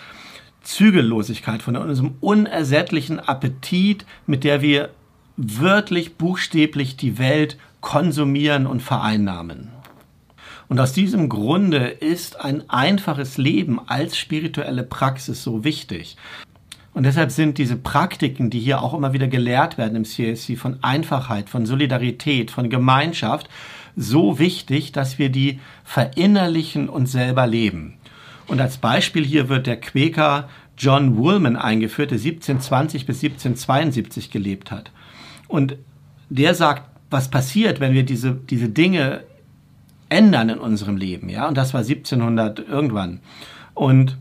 Zügellosigkeit, 0.64 1.62
von 1.62 1.76
unserem 1.76 2.16
unersättlichen 2.20 3.20
Appetit, 3.20 4.06
mit 4.26 4.44
der 4.44 4.62
wir 4.62 4.90
wörtlich, 5.38 6.16
buchstäblich 6.16 6.98
die 6.98 7.18
Welt 7.18 7.58
konsumieren 7.82 8.66
und 8.66 8.82
vereinnahmen. 8.82 9.70
Und 10.70 10.80
aus 10.80 10.94
diesem 10.94 11.30
Grunde 11.30 11.88
ist 11.88 12.40
ein 12.40 12.70
einfaches 12.70 13.38
Leben 13.38 13.80
als 13.88 14.18
spirituelle 14.18 14.84
Praxis 14.84 15.44
so 15.44 15.64
wichtig. 15.64 16.18
Und 16.94 17.04
deshalb 17.04 17.32
sind 17.32 17.58
diese 17.58 17.76
Praktiken, 17.76 18.50
die 18.50 18.60
hier 18.60 18.82
auch 18.82 18.94
immer 18.94 19.14
wieder 19.14 19.28
gelehrt 19.28 19.78
werden 19.78 19.96
im 19.96 20.06
CSC, 20.06 20.56
von 20.56 20.78
Einfachheit, 20.84 21.50
von 21.50 21.66
Solidarität, 21.66 22.52
von 22.52 22.70
Gemeinschaft, 22.70 23.50
so 23.96 24.40
wichtig, 24.40 24.92
dass 24.92 25.20
wir 25.20 25.30
die 25.30 25.60
verinnerlichen 25.84 26.90
und 26.90 27.08
selber 27.08 27.48
leben. 27.48 27.98
Und 28.48 28.62
als 28.62 28.78
Beispiel 28.78 29.26
hier 29.26 29.50
wird 29.50 29.68
der 29.68 29.80
Quäker 29.80 30.50
John 30.78 31.18
Woolman 31.18 31.56
eingeführt, 31.56 32.12
der 32.12 32.18
1720 32.18 33.06
bis 33.06 33.24
1772 33.24 34.32
gelebt 34.32 34.72
hat. 34.72 34.92
Und 35.48 35.78
der 36.30 36.56
sagt, 36.56 36.90
was 37.10 37.30
passiert, 37.30 37.80
wenn 37.80 37.94
wir 37.94 38.04
diese, 38.04 38.34
diese 38.34 38.70
Dinge 38.70 39.24
ändern 40.10 40.50
in 40.50 40.60
unserem 40.60 40.98
Leben, 40.98 41.30
ja. 41.30 41.48
Und 41.48 41.58
das 41.58 41.74
war 41.74 41.82
1700 41.82 42.60
irgendwann. 42.60 43.20
Und 43.74 44.18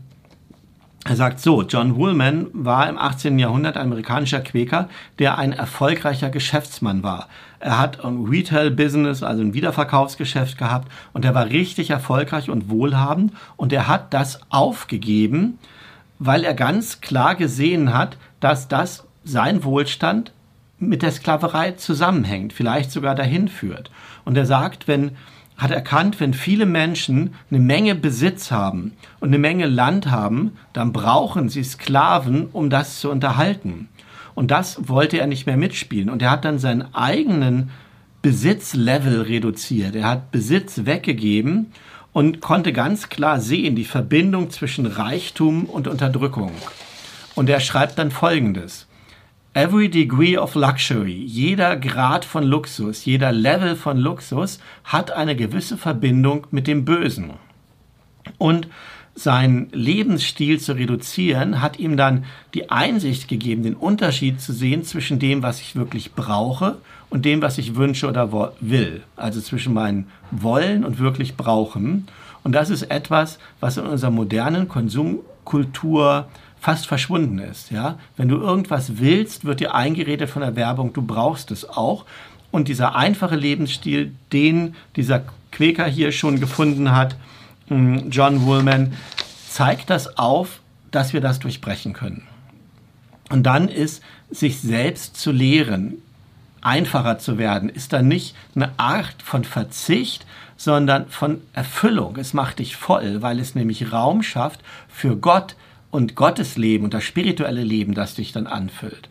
er 1.05 1.17
sagt 1.17 1.41
so, 1.41 1.63
John 1.63 1.97
Woolman 1.97 2.47
war 2.53 2.87
im 2.87 2.97
18. 2.97 3.37
Jahrhundert 3.37 3.75
ein 3.75 3.87
amerikanischer 3.87 4.39
Quäker, 4.39 4.87
der 5.19 5.37
ein 5.37 5.51
erfolgreicher 5.51 6.29
Geschäftsmann 6.29 7.03
war. 7.03 7.27
Er 7.59 7.77
hat 7.77 8.05
ein 8.05 8.23
Retail-Business, 8.23 9.21
also 9.21 9.41
ein 9.41 9.53
Wiederverkaufsgeschäft 9.53 10.57
gehabt 10.57 10.89
und 11.11 11.25
er 11.25 11.35
war 11.35 11.47
richtig 11.47 11.89
erfolgreich 11.89 12.49
und 12.49 12.69
wohlhabend 12.69 13.33
und 13.57 13.73
er 13.73 13.89
hat 13.89 14.13
das 14.13 14.39
aufgegeben, 14.49 15.59
weil 16.19 16.45
er 16.45 16.53
ganz 16.53 17.01
klar 17.01 17.35
gesehen 17.35 17.93
hat, 17.93 18.17
dass 18.39 18.69
das 18.69 19.05
sein 19.25 19.65
Wohlstand 19.65 20.31
mit 20.79 21.01
der 21.01 21.11
Sklaverei 21.11 21.71
zusammenhängt, 21.71 22.53
vielleicht 22.53 22.91
sogar 22.91 23.15
dahin 23.15 23.49
führt. 23.49 23.91
Und 24.23 24.37
er 24.37 24.45
sagt, 24.45 24.87
wenn 24.87 25.11
hat 25.63 25.71
erkannt, 25.71 26.19
wenn 26.19 26.33
viele 26.33 26.65
Menschen 26.65 27.33
eine 27.49 27.59
Menge 27.59 27.95
Besitz 27.95 28.51
haben 28.51 28.91
und 29.19 29.29
eine 29.29 29.39
Menge 29.39 29.65
Land 29.65 30.11
haben, 30.11 30.51
dann 30.73 30.93
brauchen 30.93 31.49
sie 31.49 31.63
Sklaven, 31.63 32.47
um 32.51 32.69
das 32.69 32.99
zu 32.99 33.09
unterhalten. 33.09 33.87
Und 34.35 34.51
das 34.51 34.87
wollte 34.87 35.19
er 35.19 35.27
nicht 35.27 35.45
mehr 35.45 35.57
mitspielen. 35.57 36.09
Und 36.09 36.21
er 36.21 36.31
hat 36.31 36.45
dann 36.45 36.59
seinen 36.59 36.93
eigenen 36.93 37.71
Besitzlevel 38.21 39.21
reduziert. 39.21 39.95
Er 39.95 40.07
hat 40.07 40.31
Besitz 40.31 40.85
weggegeben 40.85 41.71
und 42.13 42.41
konnte 42.41 42.73
ganz 42.73 43.09
klar 43.09 43.39
sehen 43.39 43.75
die 43.75 43.85
Verbindung 43.85 44.49
zwischen 44.49 44.85
Reichtum 44.85 45.65
und 45.65 45.87
Unterdrückung. 45.87 46.51
Und 47.35 47.49
er 47.49 47.59
schreibt 47.59 47.97
dann 47.97 48.11
Folgendes. 48.11 48.87
Every 49.55 49.87
degree 49.87 50.35
of 50.35 50.55
luxury, 50.55 51.25
jeder 51.27 51.75
Grad 51.75 52.25
von 52.25 52.43
Luxus, 52.43 53.05
jeder 53.05 53.31
Level 53.31 53.75
von 53.75 53.99
Luxus 53.99 54.59
hat 54.83 55.11
eine 55.11 55.35
gewisse 55.35 55.77
Verbindung 55.77 56.47
mit 56.49 56.65
dem 56.65 56.85
Bösen. 56.85 57.33
Und 58.39 58.67
seinen 59.13 59.69
Lebensstil 59.71 60.59
zu 60.59 60.73
reduzieren, 60.73 61.61
hat 61.61 61.77
ihm 61.77 61.97
dann 61.97 62.25
die 62.55 62.71
Einsicht 62.71 63.27
gegeben, 63.27 63.61
den 63.61 63.75
Unterschied 63.75 64.41
zu 64.41 64.53
sehen 64.53 64.83
zwischen 64.83 65.19
dem, 65.19 65.43
was 65.43 65.61
ich 65.61 65.75
wirklich 65.75 66.13
brauche 66.13 66.77
und 67.11 67.23
dem, 67.23 67.43
was 67.43 67.59
ich 67.59 67.75
wünsche 67.75 68.07
oder 68.07 68.31
will. 68.59 69.03
Also 69.15 69.39
zwischen 69.39 69.75
meinem 69.75 70.05
Wollen 70.31 70.83
und 70.83 70.97
wirklich 70.97 71.37
Brauchen. 71.37 72.07
Und 72.43 72.53
das 72.53 72.71
ist 72.71 72.89
etwas, 72.89 73.37
was 73.59 73.77
in 73.77 73.85
unserer 73.85 74.09
modernen 74.09 74.67
Konsumkultur 74.67 76.27
fast 76.63 76.87
verschwunden 76.87 77.39
ist. 77.39 77.71
Ja? 77.71 77.99
Wenn 78.15 78.29
du 78.29 78.37
irgendwas 78.37 78.97
willst, 78.97 79.43
wird 79.43 79.59
dir 79.59 79.75
eingeredet 79.75 80.29
von 80.29 80.41
der 80.41 80.55
Werbung, 80.55 80.93
du 80.93 81.01
brauchst 81.01 81.51
es 81.51 81.67
auch. 81.67 82.05
Und 82.51 82.69
dieser 82.69 82.95
einfache 82.95 83.35
Lebensstil, 83.35 84.13
den 84.31 84.73
dieser 84.95 85.23
Quäker 85.51 85.85
hier 85.85 86.13
schon 86.13 86.39
gefunden 86.39 86.95
hat, 86.95 87.17
hm, 87.67 88.09
John 88.09 88.45
Woolman, 88.45 88.93
zeigt 89.49 89.89
das 89.89 90.17
auf, 90.17 90.61
dass 90.89 91.11
wir 91.11 91.19
das 91.19 91.39
durchbrechen 91.39 91.91
können. 91.91 92.25
Und 93.29 93.43
dann 93.43 93.67
ist, 93.67 94.01
sich 94.31 94.61
selbst 94.61 95.17
zu 95.17 95.33
lehren, 95.33 95.95
einfacher 96.61 97.19
zu 97.19 97.37
werden, 97.37 97.67
ist 97.67 97.91
dann 97.91 98.07
nicht 98.07 98.37
eine 98.55 98.71
Art 98.77 99.21
von 99.21 99.43
Verzicht, 99.43 100.25
sondern 100.55 101.09
von 101.09 101.41
Erfüllung. 101.51 102.15
Es 102.15 102.33
macht 102.33 102.59
dich 102.59 102.77
voll, 102.77 103.21
weil 103.21 103.39
es 103.39 103.53
nämlich 103.53 103.91
Raum 103.91 104.23
schafft 104.23 104.61
für 104.87 105.17
Gott, 105.17 105.57
und 105.93 106.15
Gottes 106.15 106.57
Leben 106.57 106.85
und 106.85 106.95
das 106.95 107.03
spirituelle 107.03 107.63
Leben, 107.63 107.93
das 107.93 108.15
dich 108.15 108.31
dann 108.31 108.47
anfüllt. 108.47 109.09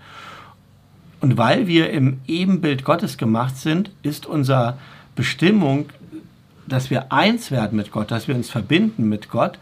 Und 1.20 1.38
weil 1.38 1.68
wir 1.68 1.90
im 1.90 2.18
Ebenbild 2.26 2.82
Gottes 2.82 3.16
gemacht 3.16 3.56
sind, 3.56 3.92
ist 4.02 4.26
unsere 4.26 4.76
Bestimmung, 5.14 5.86
dass 6.66 6.90
wir 6.90 7.12
eins 7.12 7.52
werden 7.52 7.76
mit 7.76 7.92
Gott, 7.92 8.10
dass 8.10 8.26
wir 8.26 8.34
uns 8.34 8.50
verbinden 8.50 9.08
mit 9.08 9.30
Gott, 9.30 9.60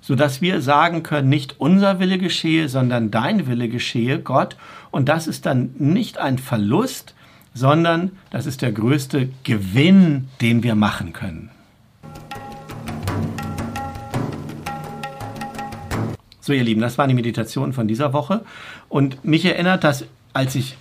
sodass 0.00 0.42
wir 0.42 0.62
sagen 0.62 1.02
können, 1.02 1.28
nicht 1.28 1.56
unser 1.58 1.98
Wille 1.98 2.18
geschehe, 2.18 2.68
sondern 2.68 3.10
dein 3.10 3.48
Wille 3.48 3.68
geschehe, 3.68 4.20
Gott. 4.20 4.56
Und 4.92 5.08
das 5.08 5.26
ist 5.26 5.46
dann 5.46 5.74
nicht 5.76 6.18
ein 6.18 6.38
Verlust, 6.38 7.14
sondern 7.52 8.12
das 8.30 8.46
ist 8.46 8.62
der 8.62 8.70
größte 8.70 9.28
Gewinn, 9.42 10.28
den 10.40 10.62
wir 10.62 10.76
machen 10.76 11.12
können. 11.12 11.50
So, 16.50 16.54
ihr 16.54 16.64
Lieben, 16.64 16.80
das 16.80 16.98
war 16.98 17.06
die 17.06 17.14
Meditation 17.14 17.72
von 17.72 17.86
dieser 17.86 18.12
Woche. 18.12 18.40
Und 18.88 19.24
mich 19.24 19.44
erinnert 19.44 19.84
das, 19.84 20.04
als 20.32 20.56
ich 20.56 20.76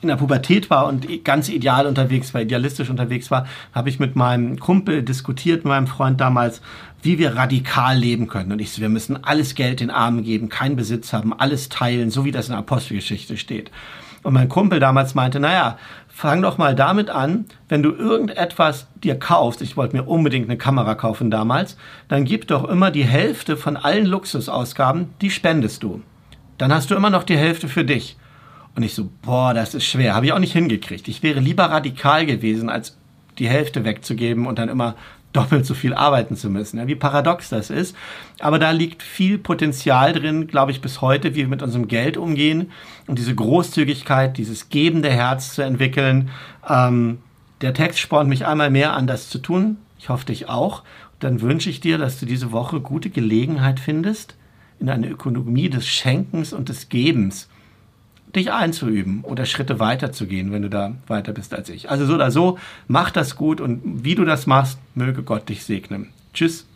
in 0.00 0.08
der 0.08 0.16
Pubertät 0.16 0.70
war 0.70 0.86
und 0.86 1.22
ganz 1.22 1.50
ideal 1.50 1.86
unterwegs 1.86 2.32
war, 2.32 2.40
idealistisch 2.40 2.88
unterwegs 2.88 3.30
war, 3.30 3.46
habe 3.74 3.90
ich 3.90 4.00
mit 4.00 4.16
meinem 4.16 4.58
Kumpel 4.58 5.02
diskutiert, 5.02 5.64
mit 5.64 5.66
meinem 5.66 5.86
Freund 5.86 6.18
damals, 6.18 6.62
wie 7.02 7.18
wir 7.18 7.36
radikal 7.36 7.98
leben 7.98 8.26
können. 8.26 8.52
Und 8.52 8.58
ich 8.58 8.70
so, 8.70 8.80
wir 8.80 8.88
müssen 8.88 9.22
alles 9.22 9.54
Geld 9.54 9.80
den 9.80 9.90
Armen 9.90 10.24
geben, 10.24 10.48
keinen 10.48 10.76
Besitz 10.76 11.12
haben, 11.12 11.38
alles 11.38 11.68
teilen, 11.68 12.10
so 12.10 12.24
wie 12.24 12.32
das 12.32 12.46
in 12.46 12.52
der 12.52 12.60
Apostelgeschichte 12.60 13.36
steht. 13.36 13.70
Und 14.26 14.34
mein 14.34 14.48
Kumpel 14.48 14.80
damals 14.80 15.14
meinte, 15.14 15.38
naja, 15.38 15.78
fang 16.08 16.42
doch 16.42 16.58
mal 16.58 16.74
damit 16.74 17.10
an, 17.10 17.44
wenn 17.68 17.84
du 17.84 17.92
irgendetwas 17.92 18.88
dir 18.96 19.16
kaufst, 19.16 19.62
ich 19.62 19.76
wollte 19.76 19.94
mir 19.94 20.02
unbedingt 20.02 20.48
eine 20.48 20.58
Kamera 20.58 20.96
kaufen 20.96 21.30
damals, 21.30 21.76
dann 22.08 22.24
gib 22.24 22.48
doch 22.48 22.64
immer 22.68 22.90
die 22.90 23.04
Hälfte 23.04 23.56
von 23.56 23.76
allen 23.76 24.04
Luxusausgaben, 24.04 25.10
die 25.20 25.30
spendest 25.30 25.84
du. 25.84 26.02
Dann 26.58 26.74
hast 26.74 26.90
du 26.90 26.96
immer 26.96 27.08
noch 27.08 27.22
die 27.22 27.36
Hälfte 27.36 27.68
für 27.68 27.84
dich. 27.84 28.16
Und 28.74 28.82
ich 28.82 28.94
so, 28.94 29.08
boah, 29.22 29.54
das 29.54 29.76
ist 29.76 29.84
schwer. 29.84 30.16
Habe 30.16 30.26
ich 30.26 30.32
auch 30.32 30.40
nicht 30.40 30.54
hingekriegt. 30.54 31.06
Ich 31.06 31.22
wäre 31.22 31.38
lieber 31.38 31.66
radikal 31.66 32.26
gewesen, 32.26 32.68
als 32.68 32.98
die 33.38 33.48
Hälfte 33.48 33.84
wegzugeben 33.84 34.48
und 34.48 34.58
dann 34.58 34.68
immer 34.68 34.96
doppelt 35.36 35.66
so 35.66 35.74
viel 35.74 35.94
arbeiten 35.94 36.36
zu 36.36 36.50
müssen. 36.50 36.78
Ja, 36.78 36.86
wie 36.86 36.94
paradox 36.94 37.48
das 37.48 37.70
ist. 37.70 37.96
Aber 38.40 38.58
da 38.58 38.70
liegt 38.70 39.02
viel 39.02 39.38
Potenzial 39.38 40.12
drin, 40.12 40.46
glaube 40.46 40.72
ich, 40.72 40.80
bis 40.80 41.00
heute, 41.00 41.32
wie 41.34 41.38
wir 41.38 41.48
mit 41.48 41.62
unserem 41.62 41.88
Geld 41.88 42.16
umgehen 42.16 42.70
und 43.06 43.18
diese 43.18 43.34
Großzügigkeit, 43.34 44.36
dieses 44.36 44.68
gebende 44.68 45.10
Herz 45.10 45.54
zu 45.54 45.62
entwickeln. 45.62 46.30
Ähm, 46.68 47.18
der 47.60 47.74
Text 47.74 48.00
spornt 48.00 48.28
mich 48.28 48.46
einmal 48.46 48.70
mehr 48.70 48.94
an, 48.94 49.06
das 49.06 49.30
zu 49.30 49.38
tun. 49.38 49.78
Ich 49.98 50.08
hoffe 50.08 50.26
dich 50.26 50.48
auch. 50.48 50.82
Dann 51.20 51.40
wünsche 51.40 51.70
ich 51.70 51.80
dir, 51.80 51.98
dass 51.98 52.20
du 52.20 52.26
diese 52.26 52.52
Woche 52.52 52.80
gute 52.80 53.10
Gelegenheit 53.10 53.80
findest, 53.80 54.36
in 54.78 54.90
eine 54.90 55.08
Ökonomie 55.08 55.70
des 55.70 55.86
Schenkens 55.86 56.52
und 56.52 56.68
des 56.68 56.88
Gebens 56.90 57.48
dich 58.36 58.52
einzuüben 58.52 59.22
oder 59.22 59.46
Schritte 59.46 59.80
weiterzugehen, 59.80 60.52
wenn 60.52 60.62
du 60.62 60.70
da 60.70 60.92
weiter 61.06 61.32
bist 61.32 61.54
als 61.54 61.68
ich. 61.68 61.90
Also 61.90 62.06
so 62.06 62.14
oder 62.14 62.30
so, 62.30 62.58
mach 62.86 63.10
das 63.10 63.36
gut 63.36 63.60
und 63.60 64.04
wie 64.04 64.14
du 64.14 64.24
das 64.24 64.46
machst, 64.46 64.78
möge 64.94 65.22
Gott 65.22 65.48
dich 65.48 65.64
segnen. 65.64 66.10
Tschüss. 66.32 66.66